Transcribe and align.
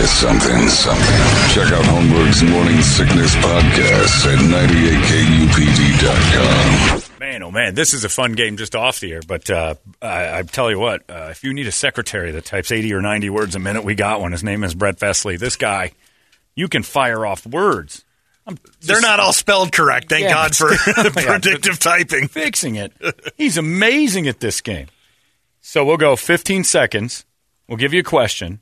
Miss 0.00 0.10
something, 0.18 0.66
something. 0.68 1.04
Check 1.52 1.70
out 1.72 1.84
Holmberg's 1.84 2.42
Morning 2.42 2.80
Sickness 2.80 3.34
Podcast 3.36 4.24
at 4.32 4.38
98kupd.com. 5.98 7.02
Man, 7.20 7.42
oh 7.42 7.50
man, 7.50 7.74
this 7.74 7.92
is 7.92 8.02
a 8.04 8.08
fun 8.08 8.32
game 8.32 8.56
just 8.56 8.74
off 8.74 8.98
the 9.00 9.12
air. 9.12 9.20
But 9.26 9.50
uh, 9.50 9.74
I, 10.00 10.38
I 10.38 10.42
tell 10.42 10.70
you 10.70 10.78
what, 10.78 11.02
uh, 11.10 11.28
if 11.30 11.44
you 11.44 11.52
need 11.52 11.66
a 11.66 11.72
secretary 11.72 12.30
that 12.30 12.46
types 12.46 12.72
80 12.72 12.94
or 12.94 13.02
90 13.02 13.28
words 13.28 13.54
a 13.54 13.58
minute, 13.58 13.84
we 13.84 13.94
got 13.94 14.22
one. 14.22 14.32
His 14.32 14.42
name 14.42 14.64
is 14.64 14.74
Brett 14.74 14.96
Vesley. 14.98 15.38
This 15.38 15.56
guy, 15.56 15.92
you 16.54 16.68
can 16.68 16.82
fire 16.82 17.26
off 17.26 17.44
words. 17.46 18.02
They're 18.80 19.02
not 19.02 19.20
all 19.20 19.34
spelled 19.34 19.70
correct. 19.72 20.08
Thank 20.08 20.22
Yeah, 20.24 20.32
God 20.32 20.56
for 20.56 20.70
but- 20.96 21.12
predictive 21.26 21.78
typing. 21.78 22.26
fixing 22.28 22.76
it. 22.76 22.92
He's 23.36 23.58
amazing 23.58 24.28
at 24.28 24.40
this 24.40 24.62
game. 24.62 24.86
So 25.60 25.84
we'll 25.84 25.98
go 25.98 26.16
15 26.16 26.64
seconds. 26.64 27.26
We'll 27.68 27.76
give 27.76 27.92
you 27.92 28.00
a 28.00 28.04
question. 28.04 28.60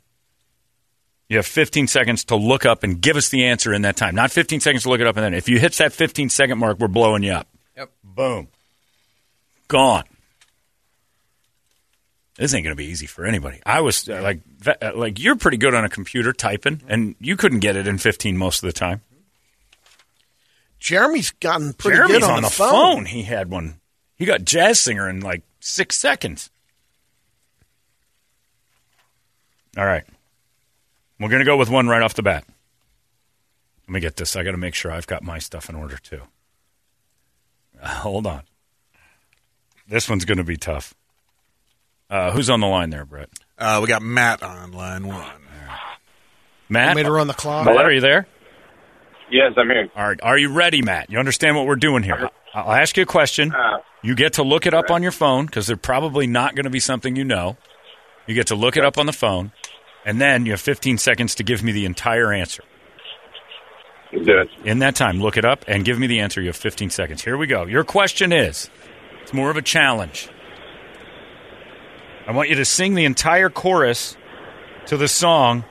You 1.28 1.36
have 1.36 1.46
15 1.46 1.88
seconds 1.88 2.24
to 2.26 2.36
look 2.36 2.64
up 2.64 2.82
and 2.82 3.00
give 3.00 3.16
us 3.16 3.28
the 3.28 3.44
answer 3.44 3.74
in 3.74 3.82
that 3.82 3.96
time. 3.96 4.14
Not 4.14 4.30
15 4.30 4.60
seconds 4.60 4.84
to 4.84 4.88
look 4.88 5.00
it 5.00 5.06
up 5.06 5.16
and 5.16 5.24
then. 5.24 5.34
If 5.34 5.48
you 5.48 5.58
hit 5.58 5.74
that 5.74 5.92
15 5.92 6.30
second 6.30 6.58
mark, 6.58 6.78
we're 6.78 6.88
blowing 6.88 7.22
you 7.22 7.32
up. 7.32 7.48
Yep. 7.76 7.90
Boom. 8.02 8.48
Gone. 9.68 10.04
This 12.38 12.54
ain't 12.54 12.64
going 12.64 12.74
to 12.74 12.80
be 12.80 12.86
easy 12.86 13.06
for 13.06 13.26
anybody. 13.26 13.60
I 13.66 13.80
was 13.80 14.08
uh, 14.08 14.22
like, 14.22 14.40
ve- 14.44 14.76
uh, 14.80 14.92
like 14.94 15.18
you're 15.18 15.36
pretty 15.36 15.56
good 15.56 15.74
on 15.74 15.84
a 15.84 15.88
computer 15.88 16.32
typing, 16.32 16.82
and 16.88 17.16
you 17.20 17.36
couldn't 17.36 17.58
get 17.58 17.76
it 17.76 17.86
in 17.86 17.98
15 17.98 18.36
most 18.36 18.62
of 18.62 18.68
the 18.68 18.72
time. 18.72 19.02
Jeremy's 20.78 21.32
gotten 21.32 21.72
pretty 21.72 21.96
Jeremy's 21.96 22.20
good 22.20 22.30
on, 22.30 22.42
the 22.42 22.48
phone. 22.48 23.04
He 23.04 23.24
had 23.24 23.50
one. 23.50 23.80
He 24.16 24.24
got 24.24 24.44
jazz 24.44 24.78
singer 24.78 25.08
in 25.08 25.20
like 25.20 25.42
six 25.60 25.98
seconds. 25.98 26.50
All 29.76 29.84
right. 29.84 30.04
We're 31.20 31.28
going 31.28 31.40
to 31.40 31.44
go 31.44 31.56
with 31.56 31.68
one 31.70 31.88
right 31.88 32.02
off 32.02 32.14
the 32.14 32.22
bat. 32.22 32.44
Let 33.86 33.92
me 33.94 34.00
get 34.00 34.16
this. 34.16 34.36
I 34.36 34.42
got 34.44 34.52
to 34.52 34.56
make 34.56 34.74
sure 34.74 34.90
I've 34.92 35.06
got 35.06 35.22
my 35.22 35.38
stuff 35.38 35.68
in 35.68 35.74
order 35.74 35.96
too. 35.96 36.22
Uh, 37.82 37.88
hold 37.88 38.26
on. 38.26 38.42
This 39.88 40.08
one's 40.08 40.24
going 40.24 40.38
to 40.38 40.44
be 40.44 40.56
tough. 40.56 40.94
Uh, 42.10 42.30
who's 42.32 42.50
on 42.50 42.60
the 42.60 42.66
line 42.66 42.90
there, 42.90 43.04
Brett? 43.04 43.30
Uh, 43.58 43.78
we 43.82 43.88
got 43.88 44.02
Matt 44.02 44.42
on 44.42 44.72
line 44.72 45.06
one. 45.06 45.24
Matt? 46.68 46.88
Want 46.88 46.96
me 46.98 47.02
to 47.04 47.10
run 47.12 47.26
the 47.26 47.34
clock? 47.34 47.64
Matt, 47.66 47.76
are 47.76 47.92
you 47.92 48.00
there? 48.00 48.26
Yes, 49.30 49.52
I'm 49.56 49.68
here. 49.68 49.88
All 49.96 50.06
right. 50.08 50.20
Are 50.22 50.38
you 50.38 50.52
ready, 50.52 50.82
Matt? 50.82 51.10
You 51.10 51.18
understand 51.18 51.56
what 51.56 51.66
we're 51.66 51.76
doing 51.76 52.02
here? 52.02 52.28
I'll 52.54 52.72
ask 52.72 52.96
you 52.96 53.02
a 53.02 53.06
question. 53.06 53.52
Uh, 53.52 53.78
You 54.02 54.14
get 54.14 54.34
to 54.34 54.42
look 54.42 54.66
it 54.66 54.74
up 54.74 54.90
on 54.90 55.02
your 55.02 55.12
phone 55.12 55.46
because 55.46 55.66
they're 55.66 55.76
probably 55.76 56.26
not 56.26 56.54
going 56.54 56.64
to 56.64 56.70
be 56.70 56.80
something 56.80 57.16
you 57.16 57.24
know. 57.24 57.56
You 58.26 58.34
get 58.34 58.46
to 58.48 58.54
look 58.54 58.76
it 58.76 58.84
up 58.84 58.96
on 58.98 59.06
the 59.06 59.12
phone, 59.12 59.52
and 60.08 60.18
then 60.18 60.46
you 60.46 60.52
have 60.52 60.60
15 60.62 60.96
seconds 60.96 61.34
to 61.34 61.42
give 61.42 61.62
me 61.62 61.70
the 61.70 61.84
entire 61.84 62.32
answer. 62.32 62.62
let's 64.10 64.24
do 64.24 64.38
it. 64.38 64.48
In 64.64 64.78
that 64.78 64.96
time, 64.96 65.20
look 65.20 65.36
it 65.36 65.44
up 65.44 65.66
and 65.68 65.84
give 65.84 65.98
me 65.98 66.06
the 66.06 66.20
answer. 66.20 66.40
You 66.40 66.46
have 66.46 66.56
15 66.56 66.88
seconds. 66.88 67.22
Here 67.22 67.36
we 67.36 67.46
go. 67.46 67.66
Your 67.66 67.84
question 67.84 68.32
is 68.32 68.70
it's 69.20 69.34
more 69.34 69.50
of 69.50 69.58
a 69.58 69.62
challenge. 69.62 70.30
I 72.26 72.32
want 72.32 72.48
you 72.48 72.54
to 72.54 72.64
sing 72.64 72.94
the 72.94 73.04
entire 73.04 73.50
chorus 73.50 74.16
to 74.86 74.96
the 74.96 75.08
song 75.08 75.66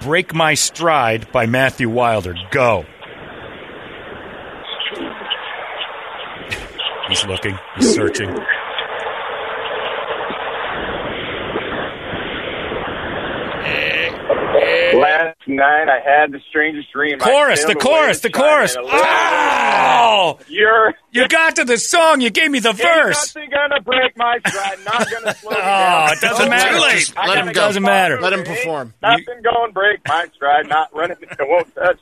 Break 0.00 0.32
My 0.32 0.54
Stride 0.54 1.32
by 1.32 1.46
Matthew 1.46 1.90
Wilder. 1.90 2.36
Go. 2.52 2.84
He's 7.08 7.26
looking, 7.26 7.58
he's 7.74 7.92
searching. 7.92 8.32
Last 14.94 15.37
night 15.48 15.88
I 15.88 16.00
had 16.04 16.32
the 16.32 16.40
strangest 16.48 16.92
dream. 16.92 17.18
I 17.20 17.24
Chorus, 17.24 17.64
the 17.64 17.74
chorus, 17.74 18.20
the 18.20 18.30
chorus. 18.30 18.74
in 18.76 18.82
a 18.82 18.84
little- 18.84 19.00
Oh! 19.02 20.38
You're 20.48 20.94
You 21.10 21.26
got 21.28 21.56
to 21.56 21.64
the 21.64 21.78
song. 21.78 22.20
You 22.20 22.30
gave 22.30 22.50
me 22.50 22.58
the 22.60 22.70
Ain't 22.70 22.78
verse. 22.78 23.34
nothing 23.34 23.50
gonna 23.50 23.80
break 23.80 24.16
my 24.16 24.38
stride. 24.46 24.78
Not 24.84 25.10
gonna 25.10 25.34
slow 25.34 25.50
me 25.50 25.56
Oh, 25.60 25.62
down. 25.62 26.12
it 26.12 26.20
doesn't 26.20 26.46
Oh, 26.46 26.50
matter. 26.50 26.74
too 26.74 26.80
late. 26.82 26.98
Just 26.98 27.18
I 27.18 27.26
let 27.28 27.38
him 27.38 27.46
go 27.46 27.52
go. 27.52 27.60
Doesn't 27.60 27.82
matter. 27.82 28.20
Let 28.20 28.32
him 28.32 28.40
Ain't 28.40 28.48
perform. 28.48 28.94
Nothing 29.02 29.24
going 29.42 29.68
to 29.68 29.72
break 29.72 30.00
my 30.06 30.26
stride. 30.34 30.68
Not 30.68 30.94
running. 30.94 31.16
It 31.22 31.38
won't 31.40 31.74
touch 31.74 31.98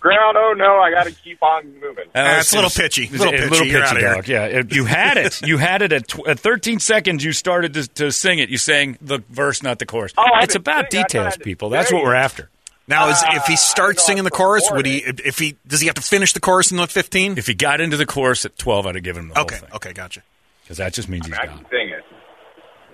ground. 0.00 0.36
Oh 0.38 0.54
no! 0.56 0.78
I 0.80 0.90
got 0.90 1.04
to 1.04 1.12
keep 1.12 1.42
on 1.42 1.74
moving. 1.80 2.04
Uh, 2.14 2.36
it's 2.40 2.52
a 2.52 2.56
little 2.56 2.70
pitchy. 2.70 3.04
It's 3.04 3.12
Little 3.18 3.32
pitchy. 3.32 3.68
You're 3.68 3.84
out 3.84 3.96
of 3.96 4.02
here. 4.02 4.14
dog. 4.14 4.28
Yeah, 4.28 4.44
it- 4.46 4.74
you 4.74 4.84
had 4.86 5.16
it. 5.18 5.42
You 5.46 5.58
had 5.58 5.82
it 5.82 5.92
at, 5.92 6.08
tw- 6.08 6.26
at 6.26 6.40
13 6.40 6.80
seconds. 6.80 7.22
You 7.24 7.32
started 7.32 7.74
to, 7.74 7.86
to 7.88 8.10
sing 8.12 8.38
it. 8.38 8.48
You 8.48 8.58
sang 8.58 8.96
the 9.02 9.22
verse, 9.28 9.62
not 9.62 9.78
the 9.78 9.86
chorus. 9.86 10.12
Oh, 10.16 10.24
it's 10.40 10.54
about 10.54 10.90
sing. 10.90 11.02
Details, 11.02 11.36
people. 11.36 11.68
That's 11.70 11.92
what 11.92 12.02
we're 12.02 12.14
after. 12.14 12.48
Now, 12.90 13.08
is, 13.08 13.22
if 13.22 13.46
he 13.46 13.54
Ah, 13.54 13.56
starts 13.56 14.04
singing 14.04 14.24
the 14.24 14.30
chorus, 14.30 14.68
would 14.70 14.84
he? 14.84 14.98
If 14.98 15.38
he 15.38 15.56
does, 15.66 15.80
he 15.80 15.86
have 15.86 15.94
to 15.94 16.02
finish 16.02 16.32
the 16.34 16.40
chorus 16.40 16.70
in 16.72 16.76
the 16.76 16.86
fifteen? 16.86 17.38
If 17.38 17.46
he 17.46 17.54
got 17.54 17.80
into 17.80 17.96
the 17.96 18.04
chorus 18.04 18.44
at 18.44 18.58
12, 18.58 18.86
I'd 18.86 18.94
have 18.96 19.04
given 19.04 19.22
him 19.22 19.28
the 19.30 19.40
Okay. 19.40 19.54
whole 19.56 19.60
thing. 19.66 19.74
Okay. 19.76 19.92
Gotcha. 19.92 20.22
Because 20.64 20.76
that 20.78 20.92
just 20.92 21.08
means 21.08 21.26
he's 21.26 21.38
I 21.38 21.46
gone. 21.46 21.64
sing 21.70 21.88
it. 21.88 22.04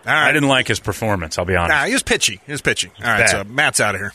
All 0.06 0.12
right. 0.12 0.28
I 0.28 0.32
didn't 0.32 0.48
like 0.48 0.68
his 0.68 0.78
performance. 0.80 1.38
I'll 1.38 1.44
be 1.46 1.56
honest. 1.56 1.74
Nah, 1.76 1.84
he 1.86 1.92
was 1.94 2.02
pitchy. 2.02 2.40
He 2.46 2.52
was 2.52 2.60
pitchy. 2.62 2.92
All 3.02 3.04
right. 3.10 3.20
bad. 3.20 3.28
So 3.30 3.44
Matt's 3.44 3.80
out 3.80 3.94
of 3.94 4.00
here. 4.00 4.12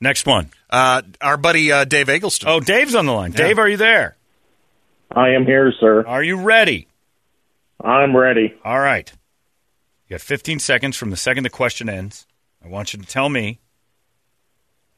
Next 0.00 0.24
one. 0.26 0.50
Uh, 0.70 1.02
our 1.20 1.36
buddy 1.36 1.70
uh, 1.70 1.84
Dave 1.84 2.08
Eggleston. 2.08 2.48
Oh, 2.48 2.60
Dave's 2.60 2.94
on 2.94 3.06
the 3.06 3.12
line. 3.12 3.32
Dave, 3.32 3.58
are 3.58 3.68
you 3.68 3.76
there? 3.76 4.16
I 5.10 5.30
am 5.30 5.44
here, 5.46 5.72
sir. 5.80 6.04
Are 6.06 6.22
you 6.22 6.36
ready? 6.40 6.88
I'm 7.82 8.16
ready. 8.16 8.54
All 8.64 8.80
right. 8.80 9.12
You 10.08 10.14
got 10.14 10.20
15 10.20 10.58
seconds 10.60 10.96
from 10.96 11.10
the 11.10 11.16
second 11.16 11.42
the 11.44 11.50
question 11.50 11.88
ends. 11.88 12.26
I 12.64 12.68
want 12.68 12.92
you 12.94 13.00
to 13.00 13.06
tell 13.06 13.28
me 13.28 13.58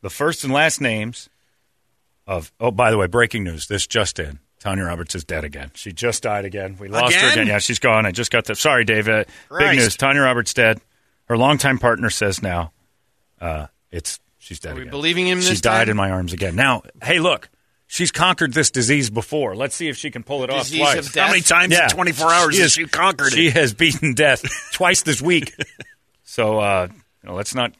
the 0.06 0.10
first 0.14 0.44
and 0.44 0.52
last 0.52 0.80
names 0.80 1.28
of. 2.26 2.52
Oh, 2.60 2.70
by 2.70 2.90
the 2.92 2.98
way, 2.98 3.08
breaking 3.08 3.42
news. 3.42 3.66
This 3.66 3.86
just 3.86 4.18
in. 4.20 4.38
Tanya 4.60 4.84
Roberts 4.84 5.14
is 5.16 5.24
dead 5.24 5.42
again. 5.44 5.70
She 5.74 5.92
just 5.92 6.22
died 6.22 6.44
again. 6.44 6.76
We 6.78 6.88
lost 6.88 7.14
her 7.14 7.18
Again? 7.26 7.32
again. 7.32 7.46
Yeah, 7.48 7.58
she's 7.58 7.78
gone. 7.78 8.06
I 8.06 8.10
just 8.12 8.30
got 8.30 8.44
the. 8.46 8.54
Sorry, 8.54 8.84
Dave. 8.84 9.08
Uh, 9.08 9.24
big 9.58 9.76
news. 9.78 9.96
Tanya 9.96 10.22
Roberts 10.22 10.54
dead. 10.54 10.80
Her 11.26 11.36
longtime 11.36 11.78
partner 11.78 12.08
says 12.08 12.40
now 12.42 12.72
uh, 13.40 13.66
it's 13.90 14.18
she's 14.38 14.60
dead 14.60 14.70
again. 14.70 14.72
Are 14.72 14.76
we 14.76 14.82
again. 14.82 14.90
believing 14.92 15.26
him 15.26 15.40
She 15.40 15.50
this 15.50 15.60
died 15.60 15.84
time? 15.86 15.90
in 15.90 15.96
my 15.96 16.10
arms 16.10 16.32
again. 16.32 16.54
Now, 16.56 16.82
hey, 17.02 17.18
look. 17.18 17.48
She's 17.88 18.10
conquered 18.10 18.52
this 18.52 18.70
disease 18.72 19.10
before. 19.10 19.54
Let's 19.54 19.76
see 19.76 19.88
if 19.88 19.96
she 19.96 20.10
can 20.10 20.24
pull 20.24 20.42
it 20.42 20.50
off 20.50 20.68
twice. 20.68 21.06
of 21.06 21.12
death? 21.12 21.24
How 21.26 21.30
many 21.30 21.42
times 21.42 21.72
Yeah. 21.72 21.84
in 21.84 21.90
24 21.90 22.32
hours 22.32 22.54
She 22.56 22.62
has 22.62 22.72
she 22.72 22.86
conquered 22.86 23.32
She 23.32 23.46
it? 23.46 23.52
She 23.52 23.58
has 23.60 23.74
beaten 23.74 24.14
death 24.14 24.42
twice 24.72 25.02
this 25.02 25.20
week. 25.20 25.52
So 26.28 26.58
uh, 26.58 26.88
you 26.90 27.28
know, 27.28 27.34
let's 27.36 27.54
not. 27.54 27.72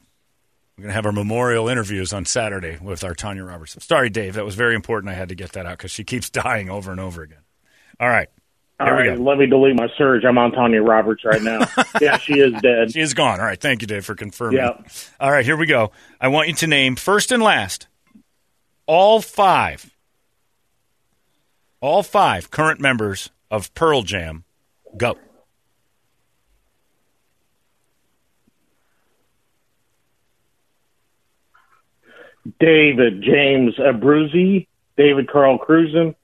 We're 0.77 0.83
going 0.83 0.91
to 0.91 0.95
have 0.95 1.07
our 1.07 1.13
memorial 1.13 1.69
interviews 1.69 2.13
on 2.13 2.27
Saturday 2.27 2.77
with 2.83 3.03
our 3.03 3.15
Tanya 3.15 3.45
Roberts. 3.45 3.83
Sorry, 3.83 4.11
Dave. 4.11 4.35
That 4.35 4.45
was 4.45 4.55
very 4.57 4.75
important. 4.75 5.11
I 5.11 5.15
had 5.15 5.31
to 5.31 5.35
get 5.35 5.53
that 5.53 5.65
out 5.65 5.79
because 5.79 5.91
she 5.91 6.05
keeps 6.05 6.29
dying 6.31 6.69
over 6.69 6.91
and 6.91 7.01
over 7.01 7.23
again. 7.23 7.41
All 7.99 8.09
right. 8.09 8.29
All 8.79 8.93
right, 8.93 9.19
let 9.19 9.39
me 9.39 9.47
delete 9.47 9.75
my 9.75 9.89
surge. 9.97 10.23
I'm 10.27 10.37
on 10.37 10.53
Tanya 10.53 10.83
Roberts 10.83 11.25
right 11.25 11.41
now. 11.41 11.61
yeah, 12.03 12.19
she 12.19 12.35
is 12.35 12.53
dead. 12.61 12.93
She 12.93 13.01
is 13.01 13.15
gone. 13.15 13.41
All 13.41 13.47
right. 13.47 13.59
Thank 13.59 13.81
you, 13.81 13.87
Dave, 13.87 14.05
for 14.05 14.15
confirming. 14.15 14.59
Yeah. 14.59 14.79
All 15.19 15.31
right. 15.31 15.47
Here 15.47 15.57
we 15.57 15.65
go. 15.65 15.93
I 16.21 16.29
want 16.29 16.49
you 16.49 16.55
to 16.57 16.67
name 16.67 16.95
first 16.95 17.33
and 17.33 17.43
last 17.43 17.87
all 18.87 19.23
five, 19.23 19.91
all 21.81 22.03
five 22.03 22.51
current 22.51 22.79
members 22.79 23.31
of 23.51 23.73
Pearl 23.73 24.03
Jam. 24.03 24.45
Go. 24.95 25.17
David 32.61 33.23
James 33.23 33.75
Abbruzzese, 33.77 34.67
David 34.97 35.29
Carl 35.31 35.59
Krusen, 35.59 36.15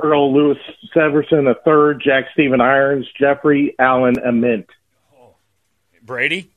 Earl 0.00 0.32
Lewis 0.34 0.58
Severson 0.94 1.46
III, 1.46 2.02
Jack 2.04 2.26
Stephen 2.32 2.60
Irons, 2.60 3.06
Jeffrey 3.18 3.74
Allen 3.78 4.16
Ament. 4.24 4.66
Brady? 6.02 6.50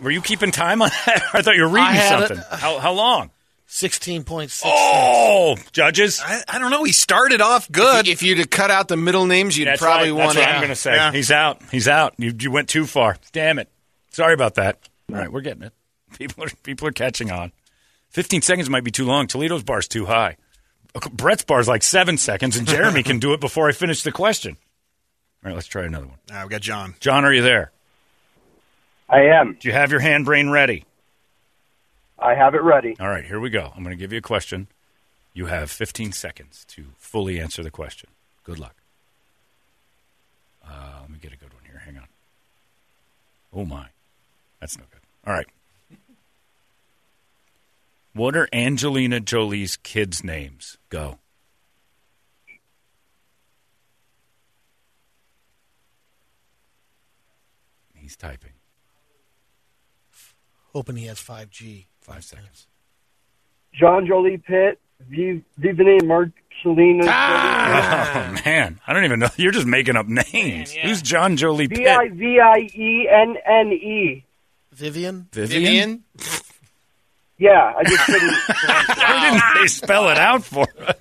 Were 0.00 0.10
you 0.10 0.22
keeping 0.22 0.50
time 0.50 0.82
on 0.82 0.90
that? 1.06 1.22
I 1.34 1.42
thought 1.42 1.54
you 1.56 1.62
were 1.62 1.68
reading 1.68 1.82
I 1.84 1.92
had 1.92 2.22
it. 2.22 2.28
something. 2.28 2.44
How, 2.58 2.78
how 2.78 2.92
long? 2.92 3.30
16.6. 3.68 4.62
Oh, 4.64 5.56
judges. 5.72 6.20
I, 6.24 6.42
I 6.48 6.58
don't 6.58 6.70
know. 6.70 6.84
He 6.84 6.92
started 6.92 7.40
off 7.42 7.70
good. 7.70 8.08
If 8.08 8.22
you'd 8.22 8.38
have 8.38 8.48
cut 8.50 8.70
out 8.70 8.88
the 8.88 8.96
middle 8.96 9.26
names, 9.26 9.58
you'd 9.58 9.66
That's 9.68 9.80
probably 9.82 10.10
right. 10.10 10.16
won 10.26 10.34
That's 10.34 10.38
what 10.38 10.48
it. 10.48 10.52
I'm 10.52 10.60
going 10.60 10.68
to 10.70 10.74
say. 10.74 10.94
Yeah. 10.94 11.12
He's 11.12 11.30
out. 11.30 11.60
He's 11.70 11.86
out. 11.86 12.14
You, 12.16 12.32
you 12.38 12.50
went 12.50 12.68
too 12.68 12.86
far. 12.86 13.16
Damn 13.32 13.58
it. 13.58 13.68
Sorry 14.10 14.32
about 14.32 14.54
that. 14.54 14.78
All 15.12 15.18
right, 15.18 15.30
we're 15.30 15.42
getting 15.42 15.62
it. 15.64 15.72
People 16.18 16.44
are 16.44 16.48
people 16.62 16.88
are 16.88 16.92
catching 16.92 17.30
on. 17.30 17.52
15 18.10 18.42
seconds 18.42 18.70
might 18.70 18.84
be 18.84 18.90
too 18.90 19.04
long. 19.04 19.26
Toledo's 19.26 19.62
bar's 19.62 19.88
too 19.88 20.06
high. 20.06 20.36
Brett's 21.12 21.44
bar's 21.44 21.68
like 21.68 21.82
seven 21.82 22.16
seconds, 22.18 22.56
and 22.56 22.66
Jeremy 22.66 23.02
can 23.02 23.18
do 23.18 23.32
it 23.34 23.40
before 23.40 23.68
I 23.68 23.72
finish 23.72 24.02
the 24.02 24.12
question. 24.12 24.56
All 25.44 25.50
right, 25.50 25.54
let's 25.54 25.66
try 25.66 25.84
another 25.84 26.06
one. 26.06 26.18
Ah, 26.32 26.42
we 26.44 26.48
got 26.48 26.62
John. 26.62 26.94
John, 27.00 27.24
are 27.24 27.32
you 27.32 27.42
there? 27.42 27.70
I 29.08 29.20
am. 29.20 29.56
Do 29.60 29.68
you 29.68 29.74
have 29.74 29.90
your 29.90 30.00
hand 30.00 30.24
brain 30.24 30.50
ready? 30.50 30.84
I 32.18 32.34
have 32.34 32.54
it 32.54 32.62
ready. 32.62 32.96
All 32.98 33.08
right, 33.08 33.24
here 33.24 33.38
we 33.38 33.50
go. 33.50 33.72
I'm 33.74 33.84
going 33.84 33.96
to 33.96 34.00
give 34.00 34.12
you 34.12 34.18
a 34.18 34.22
question. 34.22 34.66
You 35.34 35.46
have 35.46 35.70
15 35.70 36.12
seconds 36.12 36.64
to 36.70 36.86
fully 36.96 37.38
answer 37.38 37.62
the 37.62 37.70
question. 37.70 38.10
Good 38.42 38.58
luck. 38.58 38.74
Uh, 40.66 40.98
let 41.02 41.10
me 41.10 41.18
get 41.20 41.32
a 41.32 41.36
good 41.36 41.54
one 41.54 41.62
here. 41.64 41.80
Hang 41.84 41.96
on. 41.98 42.08
Oh, 43.52 43.64
my. 43.64 43.86
That's 44.60 44.76
no 44.76 44.84
good. 44.90 45.00
All 45.26 45.32
right. 45.32 45.46
What 48.18 48.36
are 48.36 48.48
Angelina 48.52 49.20
Jolie's 49.20 49.76
kids' 49.76 50.24
names? 50.24 50.76
Go. 50.88 51.20
He's 57.94 58.16
typing. 58.16 58.54
Hoping 60.72 60.96
he 60.96 61.06
has 61.06 61.20
5G. 61.20 61.84
Five 62.00 62.24
seconds. 62.24 62.66
John 63.72 64.04
Jolie 64.04 64.38
Pitt, 64.38 64.80
Viv- 65.08 65.44
Vivian 65.56 66.08
Marcelina. 66.08 67.04
Ah! 67.06 68.30
Oh, 68.30 68.42
man. 68.44 68.80
I 68.84 68.92
don't 68.94 69.04
even 69.04 69.20
know. 69.20 69.28
You're 69.36 69.52
just 69.52 69.68
making 69.68 69.94
up 69.94 70.08
names. 70.08 70.72
Who's 70.72 71.02
John 71.02 71.36
Jolie 71.36 71.68
V 71.68 71.76
Pitt? 71.76 71.86
I 71.86 72.08
V 72.08 72.40
I 72.40 72.68
E 72.74 73.08
N 73.08 73.36
N 73.46 73.72
E. 73.72 74.24
Vivian? 74.72 75.28
Vivian? 75.30 76.02
Yeah, 77.38 77.72
I 77.76 77.84
just 77.84 78.04
couldn't. 78.04 78.32
Why 78.98 79.30
didn't 79.30 79.62
they 79.62 79.68
spell 79.68 80.08
it 80.10 80.18
out 80.18 80.42
for 80.44 80.66
us? 80.86 80.96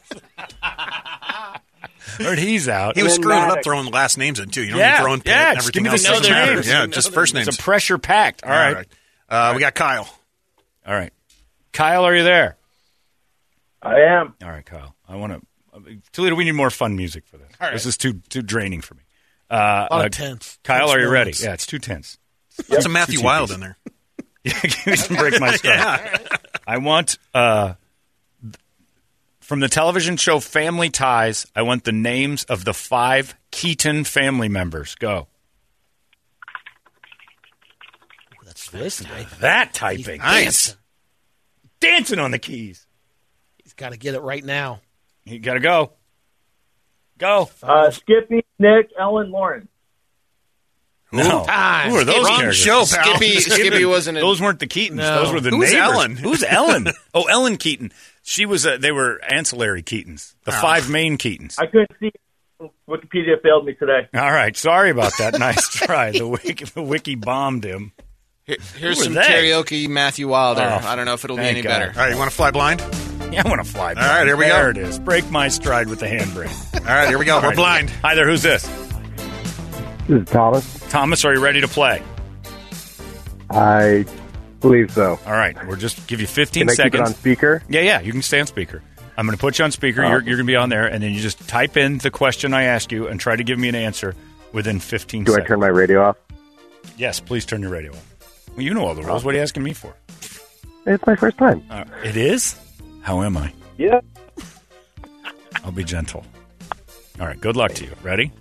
Heard 2.18 2.40
he's 2.40 2.68
out. 2.68 2.96
He 2.98 3.04
was 3.04 3.14
screwing 3.16 3.38
it 3.38 3.42
up 3.44 3.48
Maddox. 3.50 3.64
throwing 3.66 3.86
last 3.92 4.18
names 4.18 4.40
in 4.40 4.50
too. 4.50 4.64
You 4.64 4.72
don't 4.72 4.80
Yeah, 4.80 5.02
throwing 5.02 5.20
Pitt 5.22 5.28
yeah, 5.32 5.50
and 5.52 5.60
just 5.60 5.72
give 5.74 5.86
everything 5.86 6.04
me 6.12 6.16
else. 6.16 6.22
the 6.22 6.30
doesn't 6.34 6.56
names. 6.56 6.68
Yeah, 6.68 6.86
Know 6.86 6.92
just 6.92 7.12
first 7.14 7.34
names. 7.34 7.46
names. 7.48 7.56
It's 7.56 7.60
a 7.60 7.64
pressure 7.64 7.98
packed. 8.00 8.44
All 8.44 8.50
right. 8.50 8.88
Uh, 9.30 9.54
we 9.56 9.60
got 9.62 9.76
Kyle. 9.76 10.10
All 10.86 10.94
right. 10.96 11.12
Kyle, 11.74 12.06
are 12.06 12.16
you 12.16 12.24
there? 12.24 12.58
I 13.84 14.00
am. 14.00 14.34
All 14.44 14.50
right, 14.50 14.66
Kyle. 14.66 14.96
I 15.08 15.16
want 15.18 15.34
to. 15.34 15.42
Toledo, 16.12 16.36
we 16.36 16.44
need 16.44 16.54
more 16.54 16.72
fun 16.72 16.96
music 16.96 17.26
for 17.28 17.38
this. 17.38 17.48
This 17.72 17.86
is 17.86 17.98
too 17.98 18.14
too 18.30 18.42
draining 18.42 18.82
for 18.82 18.96
me. 18.96 19.02
Uh, 19.50 19.88
A 19.92 19.94
lot 19.96 20.02
uh, 20.04 20.06
of 20.06 20.12
tense. 20.12 20.58
Kyle, 20.64 20.88
tense 20.88 20.92
are 20.94 21.00
you 21.00 21.10
ready? 21.10 21.26
moments. 21.30 21.44
Yeah, 21.44 21.54
it's 21.54 21.68
too 21.68 21.78
tense. 21.80 22.18
Put 22.68 22.82
some 22.82 22.94
Matthew 22.94 23.20
Two 23.20 23.26
Wild 23.26 23.52
in 23.52 23.60
there. 23.60 23.78
Yeah, 24.48 24.60
give 24.62 24.88
me 24.88 24.96
some 24.96 25.18
break 25.18 25.40
my 25.40 25.56
stride. 25.56 26.20
I 26.66 26.78
want 26.78 27.18
uh, 27.34 27.74
from 29.40 29.60
the 29.60 29.68
television 29.70 30.18
show 30.18 30.40
Family 30.40 30.90
Ties. 30.90 31.46
I 31.56 31.62
want 31.64 31.84
the 31.84 31.92
names 31.92 32.44
of 32.46 32.66
the 32.66 32.74
five 32.74 33.36
Keaton 33.52 34.04
family 34.04 34.50
members. 34.50 34.96
Go. 34.96 35.28
Ooh, 38.34 38.46
that's 38.46 38.68
fast. 38.68 39.06
That 39.40 39.74
typing, 39.74 40.20
Nice. 40.20 40.76
dancing 41.80 42.20
on 42.20 42.32
the 42.32 42.40
keys. 42.40 42.86
He's 43.64 43.74
got 43.74 43.92
to 43.92 43.98
get 43.98 44.16
it 44.16 44.22
right 44.22 44.44
now. 44.44 44.82
You 45.26 45.40
got 45.40 45.56
to 45.56 45.60
go. 45.60 45.92
Go. 47.18 47.50
Uh, 47.64 47.90
Skippy, 47.92 48.46
Nick, 48.60 48.92
Ellen, 49.00 49.32
Lauren. 49.32 49.68
No. 51.12 51.46
Time. 51.46 51.90
Who 51.90 51.96
are 51.98 52.04
those 52.04 52.26
Wrong 52.26 52.40
characters? 52.40 52.58
show, 52.58 52.86
pal. 52.86 52.86
Skippy, 53.16 53.40
Skippy 53.40 53.86
wasn't 53.86 54.18
in. 54.18 54.22
Those 54.22 54.42
weren't 54.42 54.60
the 54.60 54.68
Keatons. 54.68 54.96
No. 54.96 55.24
Those 55.24 55.34
were 55.34 55.40
the 55.40 55.52
Who's 55.52 55.72
neighbors. 55.72 55.74
Ellen? 55.96 56.16
Who's 56.18 56.44
Ellen? 56.44 56.88
oh, 57.14 57.24
Ellen 57.24 57.58
Keaton. 57.58 57.92
She 58.24 58.46
was. 58.46 58.66
Uh, 58.66 58.78
they 58.78 58.92
were 58.92 59.22
ancillary 59.24 59.84
Keatons. 59.84 60.34
The 60.44 60.52
five 60.52 60.90
main 60.90 61.18
Keatons. 61.18 61.56
I 61.60 61.68
couldn't 61.68 61.92
see. 62.00 62.12
Wikipedia 62.90 63.42
failed 63.42 63.66
me 63.66 63.74
today. 63.76 64.08
All 64.14 64.32
right. 64.32 64.56
Sorry 64.58 64.90
about 64.90 65.14
that. 65.20 65.38
Nice 65.40 65.70
try. 65.70 66.12
The 66.12 66.28
wiki, 66.28 66.66
the 66.66 66.82
wiki 66.82 67.16
bombed 67.16 67.64
him. 67.64 67.94
Here- 68.46 68.58
here's 68.78 69.04
some 69.04 69.14
they? 69.14 69.22
karaoke 69.22 69.88
Matthew 69.88 70.28
Wilder. 70.28 70.62
Oh, 70.62 70.88
I 70.88 70.96
don't 70.96 71.06
know 71.06 71.14
if 71.14 71.24
it'll 71.24 71.38
be 71.38 71.44
any 71.44 71.62
God. 71.62 71.70
better. 71.70 71.88
All 71.92 72.06
right, 72.06 72.12
you 72.12 72.18
want 72.18 72.32
to 72.32 72.36
fly 72.36 72.50
blind? 72.52 72.80
Yeah, 73.32 73.44
I 73.46 73.50
want 73.50 73.64
to 73.64 73.70
fly. 73.72 73.90
All 73.90 73.96
right, 73.96 74.26
here 74.26 74.36
we 74.38 74.46
go. 74.46 74.50
There 74.54 74.70
it 74.72 74.78
is. 74.78 75.00
Break 75.00 75.30
my 75.30 75.50
stride 75.50 75.88
with 75.90 76.00
the 76.00 76.06
handbrake. 76.08 76.80
All 76.82 76.96
right, 76.96 77.08
here 77.10 77.20
we 77.20 77.26
go. 77.26 77.42
We're 77.42 77.54
blind. 77.56 77.90
Hi 78.02 78.16
there. 78.16 78.28
Who's 78.28 78.42
this? 78.42 78.66
This 80.08 80.22
is 80.22 80.30
Thomas. 80.30 80.80
Thomas, 80.90 81.26
are 81.26 81.34
you 81.34 81.40
ready 81.42 81.62
to 81.62 81.68
play? 81.68 82.02
I 83.50 84.06
believe 84.62 84.92
so. 84.92 85.20
All 85.26 85.34
right. 85.34 85.56
We'll 85.68 85.76
just 85.78 86.08
give 86.08 86.22
you 86.22 86.28
15 86.28 86.62
Can 86.62 86.70
I 86.70 86.72
keep 86.72 86.80
it 86.80 86.92
seconds. 86.94 87.10
on 87.10 87.16
speaker? 87.16 87.62
Yeah, 87.70 87.82
yeah. 87.82 88.02
You 88.02 88.12
can 88.12 88.22
stay 88.22 88.40
on 88.40 88.48
speaker. 88.48 88.82
I'm 89.18 89.26
going 89.26 89.38
to 89.38 89.42
put 89.42 89.60
you 89.60 89.66
on 89.66 89.72
speaker. 89.72 90.04
Oh. 90.04 90.10
You're, 90.10 90.22
you're 90.22 90.36
going 90.38 90.46
to 90.48 90.52
be 90.52 90.56
on 90.56 90.70
there, 90.70 90.86
and 90.88 91.02
then 91.04 91.14
you 91.14 91.20
just 91.20 91.48
type 91.48 91.76
in 91.76 91.98
the 91.98 92.12
question 92.12 92.54
I 92.54 92.64
ask 92.64 92.92
you 92.92 93.08
and 93.08 93.20
try 93.20 93.36
to 93.36 93.44
give 93.44 93.58
me 93.60 93.68
an 93.68 93.76
answer 93.76 94.16
within 94.54 94.80
15 94.80 95.26
Do 95.26 95.36
I 95.36 95.42
turn 95.42 95.60
my 95.60 95.68
radio 95.68 96.04
off? 96.04 96.18
Yes, 96.98 97.20
please 97.20 97.46
turn 97.46 97.62
your 97.62 97.72
radio 97.72 97.92
off. 97.92 98.16
Well, 98.56 98.62
you 98.62 98.74
know 98.74 98.86
all 98.86 98.96
the 98.96 99.04
rules. 99.04 99.26
What 99.26 99.34
are 99.34 99.38
you 99.38 99.44
asking 99.44 99.64
me 99.64 99.74
for? 99.74 99.94
It's 100.86 101.06
my 101.06 101.16
first 101.16 101.38
time. 101.38 101.64
Uh, 101.70 101.84
it 102.04 102.16
is? 102.16 102.56
How 103.02 103.22
am 103.24 103.36
I? 103.38 103.54
Yeah. 103.78 104.00
I'll 105.64 105.72
be 105.72 105.84
gentle. 105.84 106.24
All 107.20 107.26
right, 107.28 107.40
good 107.40 107.56
luck 107.58 107.74
to 107.74 107.84
you. 107.86 107.92
Ready? 108.04 108.32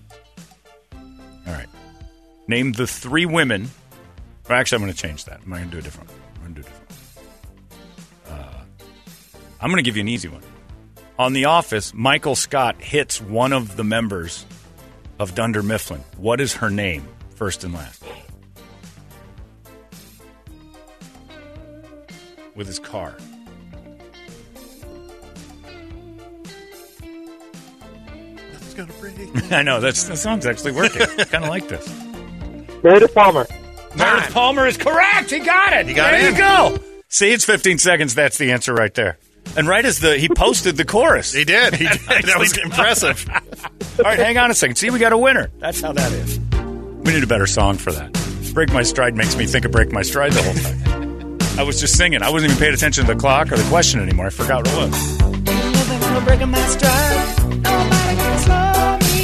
All 1.46 1.52
right. 1.52 1.68
Name 2.48 2.72
the 2.72 2.86
three 2.86 3.26
women. 3.26 3.70
Or 4.48 4.54
actually, 4.54 4.76
I'm 4.76 4.82
going 4.82 4.92
to 4.92 4.98
change 4.98 5.24
that. 5.24 5.40
I'm 5.42 5.50
going 5.50 5.64
to 5.64 5.70
do 5.70 5.78
a 5.78 5.82
different 5.82 6.08
one. 6.08 6.18
I'm 6.34 6.42
going 6.42 6.54
to 6.54 6.62
do 6.62 6.66
a 6.66 6.70
different 6.70 6.90
one. 8.26 8.38
Uh, 8.38 8.64
I'm 9.60 9.70
going 9.70 9.82
to 9.82 9.88
give 9.88 9.96
you 9.96 10.02
an 10.02 10.08
easy 10.08 10.28
one. 10.28 10.42
On 11.18 11.32
The 11.32 11.46
Office, 11.46 11.94
Michael 11.94 12.34
Scott 12.34 12.80
hits 12.80 13.20
one 13.20 13.52
of 13.52 13.76
the 13.76 13.84
members 13.84 14.44
of 15.18 15.34
Dunder 15.34 15.62
Mifflin. 15.62 16.04
What 16.18 16.40
is 16.40 16.54
her 16.54 16.70
name, 16.70 17.08
first 17.34 17.64
and 17.64 17.72
last? 17.72 18.02
With 22.54 22.66
his 22.66 22.78
car. 22.78 23.16
Gonna 28.76 28.92
break. 29.00 29.14
I 29.52 29.62
know 29.62 29.80
that's 29.80 30.04
that 30.04 30.16
song's 30.18 30.46
actually 30.46 30.72
working. 30.72 31.00
kind 31.26 31.44
of 31.44 31.50
like 31.50 31.68
this. 31.68 31.86
Meredith 32.82 33.14
Palmer. 33.14 33.46
Meredith 33.96 34.32
Palmer 34.32 34.66
is 34.66 34.76
correct. 34.76 35.30
He 35.30 35.40
got 35.40 35.72
it. 35.72 35.86
He 35.86 35.94
got 35.94 36.12
there 36.12 36.28
in. 36.28 36.34
you 36.34 36.38
go. 36.38 36.78
See, 37.08 37.32
it's 37.32 37.44
15 37.44 37.78
seconds. 37.78 38.14
That's 38.14 38.38
the 38.38 38.52
answer 38.52 38.74
right 38.74 38.92
there. 38.94 39.18
And 39.56 39.66
right 39.66 39.84
as 39.84 40.00
the 40.00 40.16
he 40.18 40.28
posted 40.28 40.76
the 40.76 40.84
chorus. 40.84 41.32
He 41.32 41.44
did. 41.44 41.74
He 41.74 41.88
did. 41.88 42.00
that 42.00 42.38
was 42.38 42.56
impressive. 42.58 43.26
All 43.98 44.04
right, 44.04 44.18
hang 44.18 44.36
on 44.38 44.50
a 44.50 44.54
second. 44.54 44.76
See, 44.76 44.90
we 44.90 44.98
got 44.98 45.12
a 45.12 45.18
winner. 45.18 45.50
That's 45.58 45.80
how 45.80 45.92
that 45.92 46.12
is. 46.12 46.38
We 46.38 47.14
need 47.14 47.22
a 47.22 47.26
better 47.26 47.46
song 47.46 47.76
for 47.76 47.92
that. 47.92 48.12
Break 48.52 48.72
My 48.72 48.82
Stride 48.82 49.14
makes 49.14 49.36
me 49.36 49.46
think 49.46 49.64
of 49.64 49.72
Break 49.72 49.92
My 49.92 50.02
Stride 50.02 50.32
the 50.32 50.42
whole 50.42 50.54
time. 50.54 51.38
I 51.58 51.62
was 51.62 51.80
just 51.80 51.96
singing. 51.96 52.22
I 52.22 52.30
wasn't 52.30 52.52
even 52.52 52.60
paying 52.60 52.74
attention 52.74 53.06
to 53.06 53.14
the 53.14 53.18
clock 53.18 53.52
or 53.52 53.56
the 53.56 53.68
question 53.68 54.00
anymore. 54.00 54.26
I 54.26 54.30
forgot 54.30 54.66
what 54.66 54.72
it 54.72 54.90
was. 54.90 57.35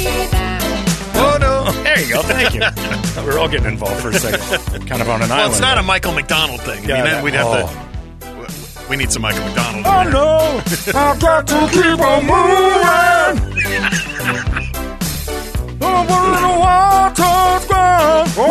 Oh 0.05 1.37
no. 1.39 1.71
There 1.83 1.99
you 2.01 2.13
go. 2.13 2.21
Thank 2.21 2.53
you. 2.53 2.61
We're 3.25 3.39
all 3.39 3.47
getting 3.47 3.67
involved 3.67 4.01
for 4.01 4.09
a 4.09 4.13
second. 4.13 4.87
Kind 4.87 5.01
of 5.01 5.09
on 5.09 5.21
an 5.21 5.29
Well, 5.29 5.39
island. 5.39 5.51
it's 5.53 5.61
not 5.61 5.77
a 5.77 5.83
Michael 5.83 6.11
McDonald 6.13 6.61
thing. 6.61 6.83
Yeah, 6.83 6.95
mean, 6.95 7.03
that- 7.05 7.23
we'd 7.23 7.33
have 7.35 7.45
oh. 7.47 7.67
to. 7.67 7.93
We 8.89 8.97
need 8.97 9.11
some 9.13 9.21
Michael 9.21 9.43
McDonald. 9.45 9.85
in 9.85 9.91
Oh 9.91 10.03
there. 10.03 10.11
no! 10.11 10.61
I've 10.99 11.19
got 11.19 11.47
to 11.47 11.69
keep 11.71 11.99
on 11.99 12.25
moving. 12.27 13.53
Over 15.81 16.21
the 16.35 16.49
water's 16.59 17.65
ground. 17.67 18.29
Oh 18.37 18.41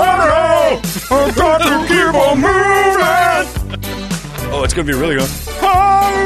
no! 1.11 1.16
I've 1.16 1.35
got 1.37 1.59
to 1.59 1.87
keep 1.87 2.14
on 2.14 2.40
moving. 2.40 3.47
Oh, 4.54 4.62
it's 4.64 4.73
gonna 4.75 4.87
be 4.87 4.94
really 4.94 5.16
good. 5.16 5.28
Oh, 5.61 5.68